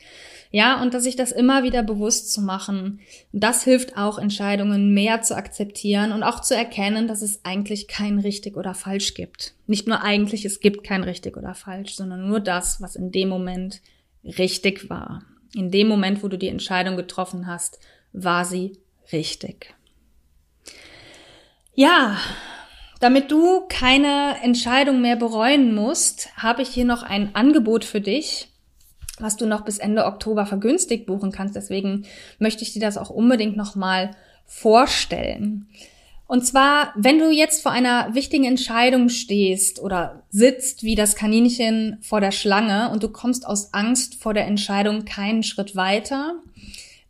Ja, 0.55 0.79
und 0.83 0.93
dass 0.93 1.01
sich 1.01 1.15
das 1.15 1.31
immer 1.31 1.63
wieder 1.63 1.81
bewusst 1.81 2.31
zu 2.31 2.39
machen, 2.39 2.99
das 3.31 3.63
hilft 3.63 3.97
auch, 3.97 4.19
Entscheidungen 4.19 4.93
mehr 4.93 5.23
zu 5.23 5.35
akzeptieren 5.35 6.11
und 6.11 6.21
auch 6.21 6.41
zu 6.41 6.55
erkennen, 6.55 7.07
dass 7.07 7.23
es 7.23 7.43
eigentlich 7.43 7.87
kein 7.87 8.19
richtig 8.19 8.55
oder 8.55 8.75
falsch 8.75 9.15
gibt. 9.15 9.55
Nicht 9.65 9.87
nur 9.87 10.03
eigentlich, 10.03 10.45
es 10.45 10.59
gibt 10.59 10.83
kein 10.83 11.03
richtig 11.03 11.37
oder 11.37 11.55
falsch, 11.55 11.95
sondern 11.95 12.27
nur 12.27 12.39
das, 12.39 12.79
was 12.81 12.95
in 12.95 13.11
dem 13.11 13.29
Moment 13.29 13.81
richtig 14.23 14.91
war. 14.91 15.23
In 15.55 15.71
dem 15.71 15.87
Moment, 15.87 16.21
wo 16.21 16.27
du 16.27 16.37
die 16.37 16.49
Entscheidung 16.49 16.97
getroffen 16.97 17.47
hast, 17.47 17.79
war 18.11 18.45
sie 18.45 18.77
richtig. 19.11 19.73
Ja, 21.73 22.19
damit 22.99 23.31
du 23.31 23.65
keine 23.69 24.35
Entscheidung 24.43 25.01
mehr 25.01 25.15
bereuen 25.15 25.73
musst, 25.73 26.29
habe 26.37 26.61
ich 26.61 26.69
hier 26.69 26.85
noch 26.85 27.01
ein 27.01 27.33
Angebot 27.33 27.85
für 27.85 28.01
dich 28.01 28.52
was 29.19 29.37
du 29.37 29.45
noch 29.45 29.61
bis 29.61 29.77
Ende 29.77 30.05
Oktober 30.05 30.45
vergünstigt 30.45 31.05
buchen 31.05 31.31
kannst. 31.31 31.55
Deswegen 31.55 32.05
möchte 32.39 32.63
ich 32.63 32.73
dir 32.73 32.81
das 32.81 32.97
auch 32.97 33.09
unbedingt 33.09 33.57
nochmal 33.57 34.11
vorstellen. 34.45 35.67
Und 36.25 36.45
zwar, 36.45 36.93
wenn 36.95 37.19
du 37.19 37.29
jetzt 37.29 37.61
vor 37.61 37.71
einer 37.71 38.15
wichtigen 38.15 38.45
Entscheidung 38.45 39.09
stehst 39.09 39.79
oder 39.79 40.23
sitzt 40.29 40.83
wie 40.83 40.95
das 40.95 41.15
Kaninchen 41.15 41.97
vor 42.01 42.21
der 42.21 42.31
Schlange 42.31 42.89
und 42.91 43.03
du 43.03 43.09
kommst 43.09 43.45
aus 43.45 43.73
Angst 43.73 44.15
vor 44.15 44.33
der 44.33 44.47
Entscheidung 44.47 45.05
keinen 45.05 45.43
Schritt 45.43 45.75
weiter, 45.75 46.35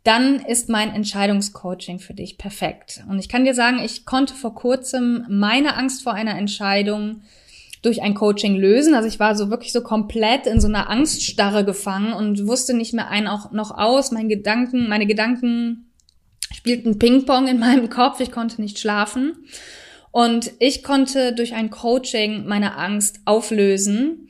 dann 0.02 0.40
ist 0.40 0.68
mein 0.68 0.92
Entscheidungscoaching 0.92 2.00
für 2.00 2.12
dich 2.12 2.36
perfekt. 2.36 3.02
Und 3.08 3.18
ich 3.18 3.30
kann 3.30 3.46
dir 3.46 3.54
sagen, 3.54 3.78
ich 3.82 4.04
konnte 4.04 4.34
vor 4.34 4.54
kurzem 4.54 5.24
meine 5.30 5.76
Angst 5.76 6.02
vor 6.02 6.12
einer 6.12 6.36
Entscheidung 6.36 7.22
durch 7.84 8.02
ein 8.02 8.14
Coaching 8.14 8.56
lösen. 8.56 8.94
Also 8.94 9.08
ich 9.08 9.20
war 9.20 9.36
so 9.36 9.50
wirklich 9.50 9.72
so 9.72 9.82
komplett 9.82 10.46
in 10.46 10.60
so 10.60 10.68
einer 10.68 10.88
Angststarre 10.88 11.64
gefangen 11.64 12.12
und 12.12 12.46
wusste 12.46 12.74
nicht 12.74 12.94
mehr 12.94 13.10
ein 13.10 13.26
auch 13.26 13.52
noch 13.52 13.76
aus. 13.76 14.10
Meine 14.10 14.28
Gedanken, 14.28 14.88
meine 14.88 15.06
Gedanken 15.06 15.90
spielten 16.52 16.98
Ping-Pong 16.98 17.46
in 17.46 17.58
meinem 17.58 17.90
Kopf. 17.90 18.20
Ich 18.20 18.30
konnte 18.30 18.62
nicht 18.62 18.78
schlafen. 18.78 19.44
Und 20.10 20.52
ich 20.60 20.82
konnte 20.82 21.34
durch 21.34 21.54
ein 21.54 21.70
Coaching 21.70 22.46
meine 22.46 22.76
Angst 22.76 23.20
auflösen. 23.24 24.28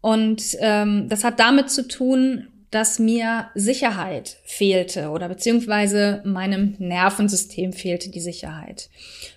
Und 0.00 0.42
ähm, 0.60 1.08
das 1.08 1.24
hat 1.24 1.40
damit 1.40 1.70
zu 1.70 1.86
tun, 1.86 2.48
dass 2.74 2.98
mir 2.98 3.50
Sicherheit 3.54 4.38
fehlte 4.44 5.10
oder 5.10 5.28
beziehungsweise 5.28 6.22
meinem 6.24 6.74
Nervensystem 6.78 7.72
fehlte 7.72 8.10
die 8.10 8.20
Sicherheit. 8.20 8.90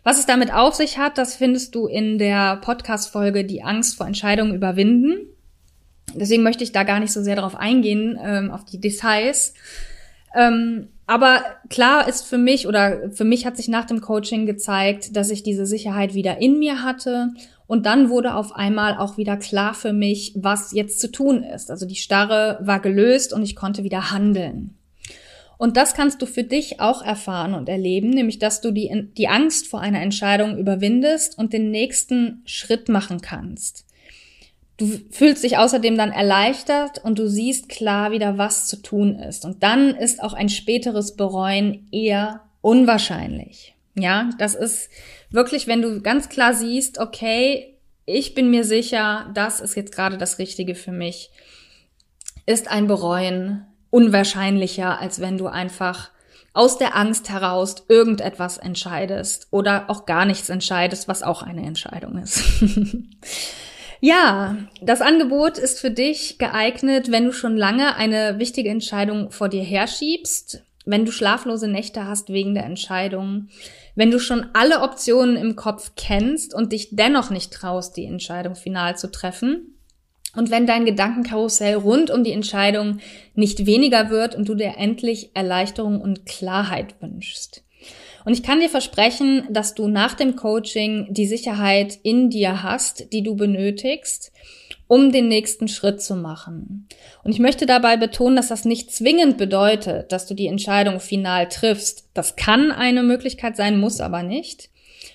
Was 0.04 0.17
es 0.17 0.26
damit 0.26 0.52
auf 0.52 0.73
sich 0.73 0.97
hat, 0.97 1.19
das 1.19 1.36
findest 1.36 1.76
du 1.76 1.86
in 1.86 2.17
der 2.17 2.58
Podcast-Folge 2.58 3.45
Die 3.45 3.62
Angst 3.62 3.95
vor 3.95 4.08
Entscheidungen 4.08 4.56
überwinden. 4.56 5.28
Deswegen 6.15 6.41
möchte 6.41 6.63
ich 6.63 6.71
da 6.71 6.82
gar 6.82 7.00
nicht 7.00 7.12
so 7.12 7.21
sehr 7.21 7.36
darauf 7.36 7.56
eingehen, 7.56 8.17
ähm, 8.23 8.50
auf 8.50 8.65
die 8.65 8.82
Details. 8.82 9.54
Ähm, 10.36 10.88
aber 11.06 11.43
klar 11.69 12.08
ist 12.08 12.26
für 12.26 12.39
mich 12.39 12.67
oder 12.67 13.12
für 13.12 13.23
mich 13.23 13.45
hat 13.45 13.56
sich 13.56 13.67
nach 13.67 13.86
dem 13.86 14.02
Coaching 14.02 14.47
gezeigt, 14.47 15.15
dass 15.15 15.30
ich 15.30 15.43
diese 15.43 15.67
Sicherheit 15.67 16.15
wieder 16.15 16.41
in 16.41 16.58
mir 16.58 16.84
hatte 16.84 17.34
und 17.67 17.86
dann 17.86 18.10
wurde 18.10 18.36
auf 18.36 18.56
einmal 18.56 18.97
auch 18.97 19.17
wieder 19.17 19.38
klar 19.38 19.73
für 19.73 19.93
mich, 19.93 20.34
was 20.36 20.71
jetzt 20.71 20.99
zu 20.99 21.12
tun 21.12 21.43
ist. 21.43 21.69
Also 21.69 21.86
die 21.86 21.95
Starre 21.95 22.60
war 22.62 22.80
gelöst 22.80 23.34
und 23.34 23.43
ich 23.43 23.56
konnte 23.56 23.84
wieder 23.84 24.12
handeln. 24.12 24.77
Und 25.58 25.75
das 25.75 25.93
kannst 25.93 26.21
du 26.21 26.25
für 26.25 26.43
dich 26.43 26.80
auch 26.80 27.01
erfahren 27.01 27.53
und 27.53 27.67
erleben, 27.67 28.12
nämlich 28.12 28.39
dass 28.39 28.62
du 28.62 28.71
die, 28.71 29.10
die 29.17 29.27
Angst 29.27 29.67
vor 29.67 29.82
einer 29.82 30.01
Entscheidung 30.01 30.58
überwindest 30.58 31.38
und 31.38 31.51
den 31.51 31.71
nächsten 31.71 32.41
Schritt 32.45 32.89
machen 32.89 33.21
kannst. 33.21 33.86
Du 34.77 34.88
fühlst 35.10 35.43
dich 35.43 35.58
außerdem 35.58 35.97
dann 35.97 36.12
erleichtert 36.12 37.03
und 37.03 37.17
du 37.17 37.27
siehst 37.27 37.67
klar 37.67 38.12
wieder, 38.12 38.38
was 38.38 38.67
zu 38.67 38.80
tun 38.84 39.15
ist. 39.15 39.43
Und 39.43 39.63
dann 39.63 39.95
ist 39.95 40.21
auch 40.21 40.34
ein 40.34 40.49
späteres 40.49 41.15
Bereuen 41.15 41.88
eher 41.91 42.41
unwahrscheinlich. 42.62 43.73
Ja, 43.95 44.30
das 44.38 44.53
ist 44.53 44.89
wirklich, 45.30 45.68
wenn 45.68 45.82
du 45.82 46.02
ganz 46.02 46.30
klar 46.30 46.54
siehst, 46.54 47.00
okay, 47.00 47.76
ich 48.06 48.34
bin 48.34 48.50
mir 48.50 48.63
sicher, 48.63 49.30
das 49.34 49.60
ist 49.60 49.76
jetzt 49.76 49.94
gerade 49.94 50.18
das 50.18 50.40
Richtige 50.40 50.76
für 50.76 50.92
mich, 50.92 51.30
ist 52.46 52.70
ein 52.70 52.88
Bereuen 52.88 53.66
unwahrscheinlicher, 53.90 55.00
als 55.00 55.20
wenn 55.20 55.38
du 55.38 55.48
einfach 55.48 56.12
aus 56.54 56.78
der 56.78 56.96
Angst 56.96 57.30
heraus 57.30 57.86
irgendetwas 57.88 58.58
entscheidest 58.58 59.48
oder 59.52 59.90
auch 59.90 60.06
gar 60.06 60.26
nichts 60.26 60.50
entscheidest, 60.50 61.08
was 61.08 61.22
auch 61.22 61.44
eine 61.44 61.63
Entscheidung 61.63 62.18
ist. 62.18 62.42
ja, 64.02 64.58
das 64.82 65.02
Angebot 65.02 65.60
ist 65.60 65.80
für 65.80 65.92
dich 65.92 66.40
geeignet, 66.40 67.12
wenn 67.12 67.26
du 67.26 67.32
schon 67.32 67.58
lange 67.58 67.96
eine 67.96 68.40
wichtige 68.40 68.70
Entscheidung 68.70 69.30
vor 69.30 69.50
dir 69.50 69.63
herschiebst, 69.63 70.63
wenn 70.86 71.06
du 71.06 71.12
schlaflose 71.12 71.68
Nächte 71.68 72.06
hast 72.06 72.30
wegen 72.30 72.56
der 72.56 72.66
Entscheidung, 72.66 73.50
wenn 73.97 74.12
du 74.12 74.19
schon 74.19 74.45
alle 74.53 74.81
Optionen 74.81 75.36
im 75.36 75.55
Kopf 75.55 75.93
kennst 75.95 76.53
und 76.53 76.71
dich 76.71 76.89
dennoch 76.91 77.31
nicht 77.31 77.51
traust, 77.51 77.97
die 77.97 78.05
Entscheidung 78.05 78.55
final 78.55 78.95
zu 78.95 79.12
treffen, 79.12 79.73
und 80.36 80.51
wenn 80.51 80.67
dein 80.67 80.86
Gedankenkarussell 80.86 81.73
rund 81.73 82.12
um 82.12 82.23
die 82.23 82.31
Entscheidung 82.31 82.99
nicht 83.33 83.65
weniger 83.65 84.12
wird 84.12 84.36
und 84.36 84.47
du 84.47 84.53
dir 84.53 84.75
endlich 84.77 85.31
Erleichterung 85.33 85.99
und 85.99 86.27
Klarheit 86.27 87.01
wünschst. 87.01 87.63
Und 88.28 88.34
ich 88.34 88.44
kann 88.44 88.60
dir 88.60 88.68
versprechen, 88.68 89.44
dass 89.50 89.74
du 89.74 89.88
nach 89.88 90.13
dem 90.13 90.36
Coaching 90.36 91.08
die 91.12 91.28
Sicherheit 91.28 91.98
in 92.04 92.30
dir 92.30 92.62
hast, 92.62 93.13
die 93.13 93.24
du 93.24 93.38
benötigst, 93.38 94.34
um 94.88 95.13
den 95.13 95.30
nächsten 95.30 95.70
Schritt 95.70 96.02
zu 96.02 96.13
machen. 96.13 96.90
Und 97.24 97.32
ich 97.32 97.40
möchte 97.40 97.66
dabei 97.66 97.96
betonen, 97.96 98.36
dass 98.36 98.50
das 98.50 98.66
nicht 98.66 98.92
zwingend 98.92 99.38
bedeutet, 99.38 100.12
dass 100.12 100.28
du 100.28 100.34
die 100.34 100.48
Entscheidung 100.48 101.00
final 101.00 101.48
triffst. 101.48 102.10
Das 102.13 102.36
kann 102.36 102.74
eine 102.74 103.02
Möglichkeit 103.02 103.56
sein, 103.56 103.80
muss 103.80 104.02
aber 104.02 104.24
nicht. 104.24 104.72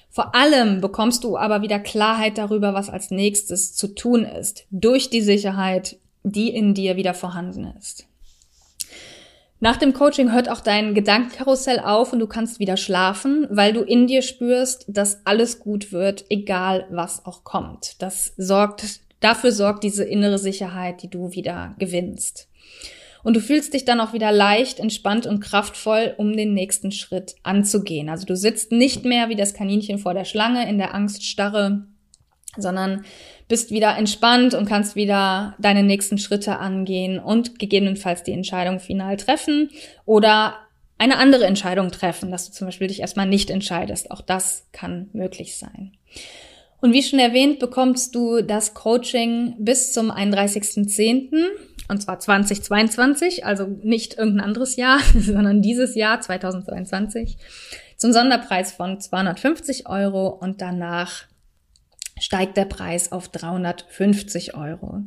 Vor 0.08 0.34
allem 0.34 0.80
bekommst 0.80 1.22
du 1.22 1.36
aber 1.36 1.60
wieder 1.60 1.80
Klarheit 1.80 2.38
darüber, 2.38 2.72
was 2.72 2.88
als 2.88 3.10
nächstes 3.10 3.74
zu 3.74 3.88
tun 3.88 4.24
ist, 4.24 4.64
durch 4.70 5.10
die 5.10 5.20
Sicherheit, 5.20 5.98
die 6.22 6.48
in 6.48 6.72
dir 6.72 6.96
wieder 6.96 7.12
vorhanden 7.12 7.74
ist. 7.78 8.06
Nach 9.62 9.76
dem 9.76 9.92
Coaching 9.92 10.32
hört 10.32 10.48
auch 10.48 10.58
dein 10.58 10.92
Gedankenkarussell 10.92 11.78
auf 11.78 12.12
und 12.12 12.18
du 12.18 12.26
kannst 12.26 12.58
wieder 12.58 12.76
schlafen, 12.76 13.46
weil 13.48 13.72
du 13.72 13.82
in 13.82 14.08
dir 14.08 14.22
spürst, 14.22 14.86
dass 14.88 15.24
alles 15.24 15.60
gut 15.60 15.92
wird, 15.92 16.24
egal 16.30 16.88
was 16.90 17.24
auch 17.26 17.44
kommt. 17.44 18.02
Das 18.02 18.34
sorgt, 18.36 18.98
dafür 19.20 19.52
sorgt 19.52 19.84
diese 19.84 20.02
innere 20.02 20.38
Sicherheit, 20.38 21.04
die 21.04 21.10
du 21.10 21.30
wieder 21.30 21.76
gewinnst. 21.78 22.48
Und 23.22 23.36
du 23.36 23.40
fühlst 23.40 23.72
dich 23.72 23.84
dann 23.84 24.00
auch 24.00 24.12
wieder 24.12 24.32
leicht, 24.32 24.80
entspannt 24.80 25.26
und 25.26 25.38
kraftvoll, 25.38 26.12
um 26.16 26.36
den 26.36 26.54
nächsten 26.54 26.90
Schritt 26.90 27.36
anzugehen. 27.44 28.08
Also 28.08 28.26
du 28.26 28.34
sitzt 28.34 28.72
nicht 28.72 29.04
mehr 29.04 29.28
wie 29.28 29.36
das 29.36 29.54
Kaninchen 29.54 29.98
vor 29.98 30.12
der 30.12 30.24
Schlange 30.24 30.68
in 30.68 30.78
der 30.78 30.92
Angststarre, 30.92 31.86
sondern 32.56 33.04
bist 33.48 33.70
wieder 33.70 33.96
entspannt 33.96 34.54
und 34.54 34.66
kannst 34.66 34.96
wieder 34.96 35.54
deine 35.58 35.82
nächsten 35.82 36.18
Schritte 36.18 36.58
angehen 36.58 37.18
und 37.18 37.58
gegebenenfalls 37.58 38.22
die 38.22 38.32
Entscheidung 38.32 38.80
final 38.80 39.16
treffen 39.16 39.70
oder 40.04 40.54
eine 40.98 41.18
andere 41.18 41.46
Entscheidung 41.46 41.90
treffen, 41.90 42.30
dass 42.30 42.46
du 42.46 42.52
zum 42.52 42.68
Beispiel 42.68 42.86
dich 42.86 43.00
erstmal 43.00 43.26
nicht 43.26 43.50
entscheidest. 43.50 44.10
Auch 44.10 44.20
das 44.20 44.68
kann 44.72 45.08
möglich 45.12 45.56
sein. 45.56 45.92
Und 46.80 46.92
wie 46.92 47.02
schon 47.02 47.18
erwähnt, 47.18 47.58
bekommst 47.58 48.14
du 48.14 48.42
das 48.42 48.74
Coaching 48.74 49.54
bis 49.58 49.92
zum 49.92 50.10
31.10 50.10 51.30
und 51.88 52.00
zwar 52.00 52.18
2022, 52.18 53.44
also 53.44 53.66
nicht 53.82 54.16
irgendein 54.18 54.46
anderes 54.46 54.76
Jahr, 54.76 54.98
sondern 55.18 55.62
dieses 55.62 55.94
Jahr 55.94 56.20
2022, 56.20 57.36
zum 57.96 58.12
Sonderpreis 58.12 58.72
von 58.72 59.00
250 59.00 59.88
Euro 59.88 60.28
und 60.28 60.60
danach 60.60 61.24
steigt 62.22 62.56
der 62.56 62.66
Preis 62.66 63.10
auf 63.10 63.28
350 63.28 64.54
Euro. 64.54 65.02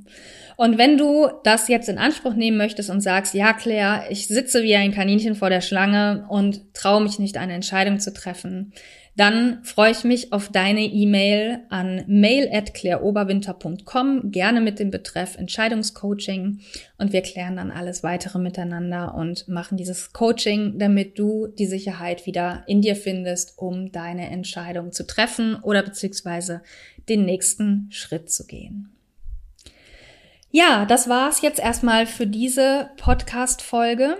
Und 0.57 0.77
wenn 0.77 0.97
du 0.97 1.29
das 1.45 1.69
jetzt 1.69 1.87
in 1.87 1.97
Anspruch 1.97 2.33
nehmen 2.33 2.57
möchtest 2.57 2.89
und 2.89 2.99
sagst, 2.99 3.33
ja 3.33 3.53
Claire, 3.53 4.03
ich 4.09 4.27
sitze 4.27 4.63
wie 4.63 4.75
ein 4.75 4.93
Kaninchen 4.93 5.35
vor 5.35 5.49
der 5.49 5.61
Schlange 5.61 6.25
und 6.27 6.73
traue 6.73 7.01
mich 7.01 7.17
nicht, 7.17 7.37
eine 7.37 7.53
Entscheidung 7.53 7.99
zu 7.99 8.13
treffen, 8.13 8.73
dann 9.15 9.63
freue 9.63 9.91
ich 9.91 10.03
mich 10.03 10.33
auf 10.33 10.49
deine 10.49 10.81
E-Mail 10.81 11.61
an 11.69 12.03
mail@claireoberwinter.com, 12.07 14.31
gerne 14.31 14.59
mit 14.59 14.79
dem 14.79 14.91
Betreff 14.91 15.37
Entscheidungscoaching 15.37 16.59
und 16.97 17.13
wir 17.13 17.21
klären 17.21 17.55
dann 17.55 17.71
alles 17.71 18.03
weitere 18.03 18.39
miteinander 18.39 19.15
und 19.15 19.47
machen 19.47 19.77
dieses 19.77 20.11
Coaching, 20.11 20.77
damit 20.79 21.17
du 21.17 21.47
die 21.47 21.65
Sicherheit 21.65 22.25
wieder 22.25 22.65
in 22.67 22.81
dir 22.81 22.97
findest, 22.97 23.57
um 23.57 23.93
deine 23.93 24.29
Entscheidung 24.29 24.91
zu 24.91 25.07
treffen 25.07 25.55
oder 25.61 25.81
beziehungsweise 25.81 26.61
den 27.07 27.23
nächsten 27.23 27.87
Schritt 27.91 28.29
zu 28.29 28.45
gehen. 28.45 28.89
Ja, 30.51 30.85
das 30.85 31.09
war's 31.09 31.41
jetzt 31.41 31.59
erstmal 31.59 32.05
für 32.05 32.27
diese 32.27 32.89
Podcast 32.97 33.61
Folge. 33.61 34.17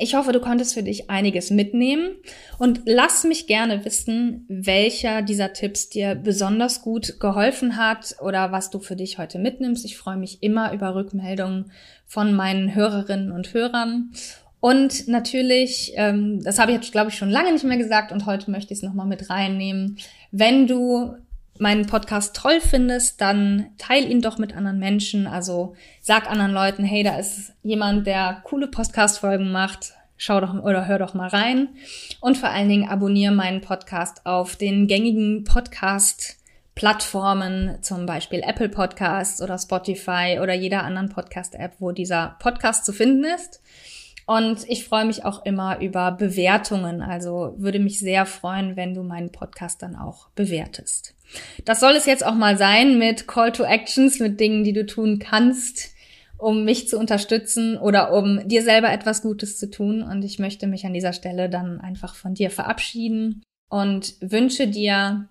Ich 0.00 0.14
hoffe, 0.14 0.30
du 0.30 0.38
konntest 0.38 0.74
für 0.74 0.84
dich 0.84 1.10
einiges 1.10 1.50
mitnehmen 1.50 2.10
und 2.58 2.82
lass 2.86 3.24
mich 3.24 3.48
gerne 3.48 3.84
wissen, 3.84 4.46
welcher 4.48 5.22
dieser 5.22 5.52
Tipps 5.52 5.88
dir 5.88 6.14
besonders 6.14 6.82
gut 6.82 7.18
geholfen 7.18 7.76
hat 7.76 8.14
oder 8.20 8.52
was 8.52 8.70
du 8.70 8.78
für 8.78 8.94
dich 8.94 9.18
heute 9.18 9.40
mitnimmst. 9.40 9.84
Ich 9.84 9.98
freue 9.98 10.16
mich 10.16 10.40
immer 10.40 10.72
über 10.72 10.94
Rückmeldungen 10.94 11.72
von 12.06 12.32
meinen 12.32 12.76
Hörerinnen 12.76 13.32
und 13.32 13.52
Hörern. 13.52 14.12
Und 14.60 15.08
natürlich, 15.08 15.92
ähm, 15.96 16.42
das 16.44 16.60
habe 16.60 16.70
ich 16.70 16.76
jetzt, 16.76 16.92
glaube 16.92 17.10
ich, 17.10 17.16
schon 17.16 17.30
lange 17.30 17.52
nicht 17.52 17.64
mehr 17.64 17.76
gesagt 17.76 18.12
und 18.12 18.24
heute 18.24 18.52
möchte 18.52 18.72
ich 18.72 18.78
es 18.78 18.84
nochmal 18.84 19.06
mit 19.06 19.30
reinnehmen. 19.30 19.98
Wenn 20.30 20.68
du 20.68 21.16
meinen 21.60 21.86
Podcast 21.86 22.36
toll 22.36 22.60
findest, 22.60 23.20
dann 23.20 23.66
teil 23.78 24.08
ihn 24.10 24.20
doch 24.20 24.38
mit 24.38 24.56
anderen 24.56 24.78
Menschen. 24.78 25.26
Also 25.26 25.74
sag 26.00 26.30
anderen 26.30 26.52
Leuten, 26.52 26.84
hey, 26.84 27.02
da 27.02 27.18
ist 27.18 27.52
jemand, 27.62 28.06
der 28.06 28.42
coole 28.44 28.68
Podcast-Folgen 28.68 29.50
macht. 29.50 29.94
Schau 30.16 30.40
doch 30.40 30.54
oder 30.54 30.86
hör 30.86 30.98
doch 30.98 31.14
mal 31.14 31.28
rein. 31.28 31.68
Und 32.20 32.36
vor 32.36 32.48
allen 32.48 32.68
Dingen 32.68 32.88
abonniere 32.88 33.32
meinen 33.32 33.60
Podcast 33.60 34.26
auf 34.26 34.56
den 34.56 34.88
gängigen 34.88 35.44
Podcast-Plattformen, 35.44 37.78
zum 37.82 38.06
Beispiel 38.06 38.42
Apple 38.44 38.68
Podcasts 38.68 39.40
oder 39.40 39.56
Spotify 39.58 40.40
oder 40.42 40.54
jeder 40.54 40.82
anderen 40.82 41.08
Podcast-App, 41.08 41.74
wo 41.78 41.92
dieser 41.92 42.34
Podcast 42.40 42.84
zu 42.84 42.92
finden 42.92 43.22
ist. 43.24 43.62
Und 44.28 44.68
ich 44.68 44.84
freue 44.84 45.06
mich 45.06 45.24
auch 45.24 45.46
immer 45.46 45.80
über 45.80 46.12
Bewertungen. 46.12 47.00
Also 47.00 47.54
würde 47.56 47.78
mich 47.78 47.98
sehr 47.98 48.26
freuen, 48.26 48.76
wenn 48.76 48.92
du 48.92 49.02
meinen 49.02 49.32
Podcast 49.32 49.80
dann 49.80 49.96
auch 49.96 50.28
bewertest. 50.34 51.14
Das 51.64 51.80
soll 51.80 51.92
es 51.92 52.04
jetzt 52.04 52.26
auch 52.26 52.34
mal 52.34 52.58
sein 52.58 52.98
mit 52.98 53.26
Call 53.26 53.52
to 53.52 53.64
Actions, 53.64 54.20
mit 54.20 54.38
Dingen, 54.38 54.64
die 54.64 54.74
du 54.74 54.84
tun 54.84 55.18
kannst, 55.18 55.94
um 56.36 56.66
mich 56.66 56.88
zu 56.88 56.98
unterstützen 56.98 57.78
oder 57.78 58.12
um 58.12 58.46
dir 58.46 58.62
selber 58.62 58.92
etwas 58.92 59.22
Gutes 59.22 59.58
zu 59.58 59.70
tun. 59.70 60.02
Und 60.02 60.22
ich 60.22 60.38
möchte 60.38 60.66
mich 60.66 60.84
an 60.84 60.92
dieser 60.92 61.14
Stelle 61.14 61.48
dann 61.48 61.80
einfach 61.80 62.14
von 62.14 62.34
dir 62.34 62.50
verabschieden 62.50 63.42
und 63.70 64.16
wünsche 64.20 64.68
dir 64.68 65.26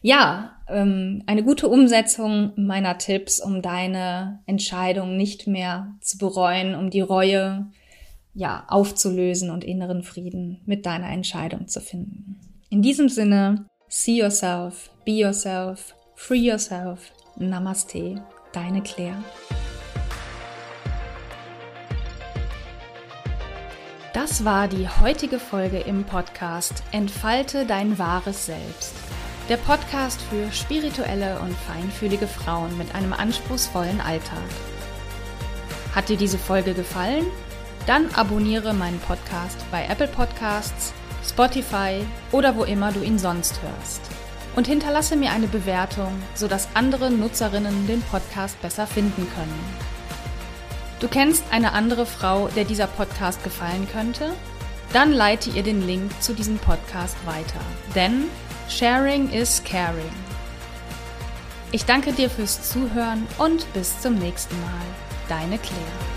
ja, 0.00 0.56
ähm, 0.68 1.22
eine 1.26 1.42
gute 1.42 1.68
Umsetzung 1.68 2.52
meiner 2.56 2.96
Tipps, 2.96 3.40
um 3.40 3.60
deine 3.60 4.40
Entscheidung 4.46 5.18
nicht 5.18 5.46
mehr 5.46 5.98
zu 6.00 6.16
bereuen, 6.16 6.74
um 6.74 6.88
die 6.88 7.02
Reue 7.02 7.66
ja 8.34 8.64
aufzulösen 8.68 9.50
und 9.50 9.64
inneren 9.64 10.02
Frieden 10.02 10.60
mit 10.66 10.86
deiner 10.86 11.10
Entscheidung 11.10 11.68
zu 11.68 11.80
finden. 11.80 12.40
In 12.68 12.82
diesem 12.82 13.08
Sinne, 13.08 13.66
See 13.88 14.18
yourself, 14.18 14.90
be 15.04 15.12
yourself, 15.12 15.94
free 16.14 16.38
yourself. 16.38 17.10
Namaste, 17.36 18.22
deine 18.52 18.82
Claire. 18.82 19.24
Das 24.12 24.44
war 24.44 24.68
die 24.68 24.88
heutige 24.88 25.38
Folge 25.38 25.78
im 25.78 26.04
Podcast 26.04 26.82
Entfalte 26.92 27.64
dein 27.66 27.98
wahres 27.98 28.46
Selbst. 28.46 28.94
Der 29.48 29.56
Podcast 29.56 30.20
für 30.22 30.52
spirituelle 30.52 31.40
und 31.40 31.52
feinfühlige 31.54 32.26
Frauen 32.26 32.76
mit 32.78 32.94
einem 32.94 33.12
anspruchsvollen 33.12 34.00
Alltag. 34.00 34.38
Hat 35.94 36.08
dir 36.08 36.16
diese 36.16 36.38
Folge 36.38 36.74
gefallen? 36.74 37.26
Dann 37.86 38.12
abonniere 38.14 38.74
meinen 38.74 39.00
Podcast 39.00 39.58
bei 39.70 39.86
Apple 39.86 40.08
Podcasts, 40.08 40.92
Spotify 41.26 42.04
oder 42.32 42.56
wo 42.56 42.64
immer 42.64 42.92
du 42.92 43.02
ihn 43.02 43.18
sonst 43.18 43.60
hörst. 43.62 44.02
Und 44.56 44.66
hinterlasse 44.66 45.16
mir 45.16 45.30
eine 45.30 45.46
Bewertung, 45.46 46.12
sodass 46.34 46.68
andere 46.74 47.10
Nutzerinnen 47.10 47.86
den 47.86 48.02
Podcast 48.02 48.60
besser 48.60 48.86
finden 48.86 49.26
können. 49.34 49.90
Du 50.98 51.08
kennst 51.08 51.44
eine 51.50 51.72
andere 51.72 52.04
Frau, 52.04 52.48
der 52.48 52.64
dieser 52.64 52.86
Podcast 52.86 53.42
gefallen 53.42 53.88
könnte? 53.90 54.32
Dann 54.92 55.12
leite 55.12 55.50
ihr 55.50 55.62
den 55.62 55.86
Link 55.86 56.10
zu 56.20 56.34
diesem 56.34 56.58
Podcast 56.58 57.16
weiter. 57.24 57.60
Denn 57.94 58.24
Sharing 58.68 59.30
is 59.30 59.62
Caring. 59.64 60.12
Ich 61.72 61.84
danke 61.84 62.12
dir 62.12 62.28
fürs 62.28 62.68
Zuhören 62.68 63.26
und 63.38 63.72
bis 63.72 64.00
zum 64.00 64.16
nächsten 64.16 64.60
Mal. 64.60 64.86
Deine 65.28 65.58
Claire. 65.58 66.09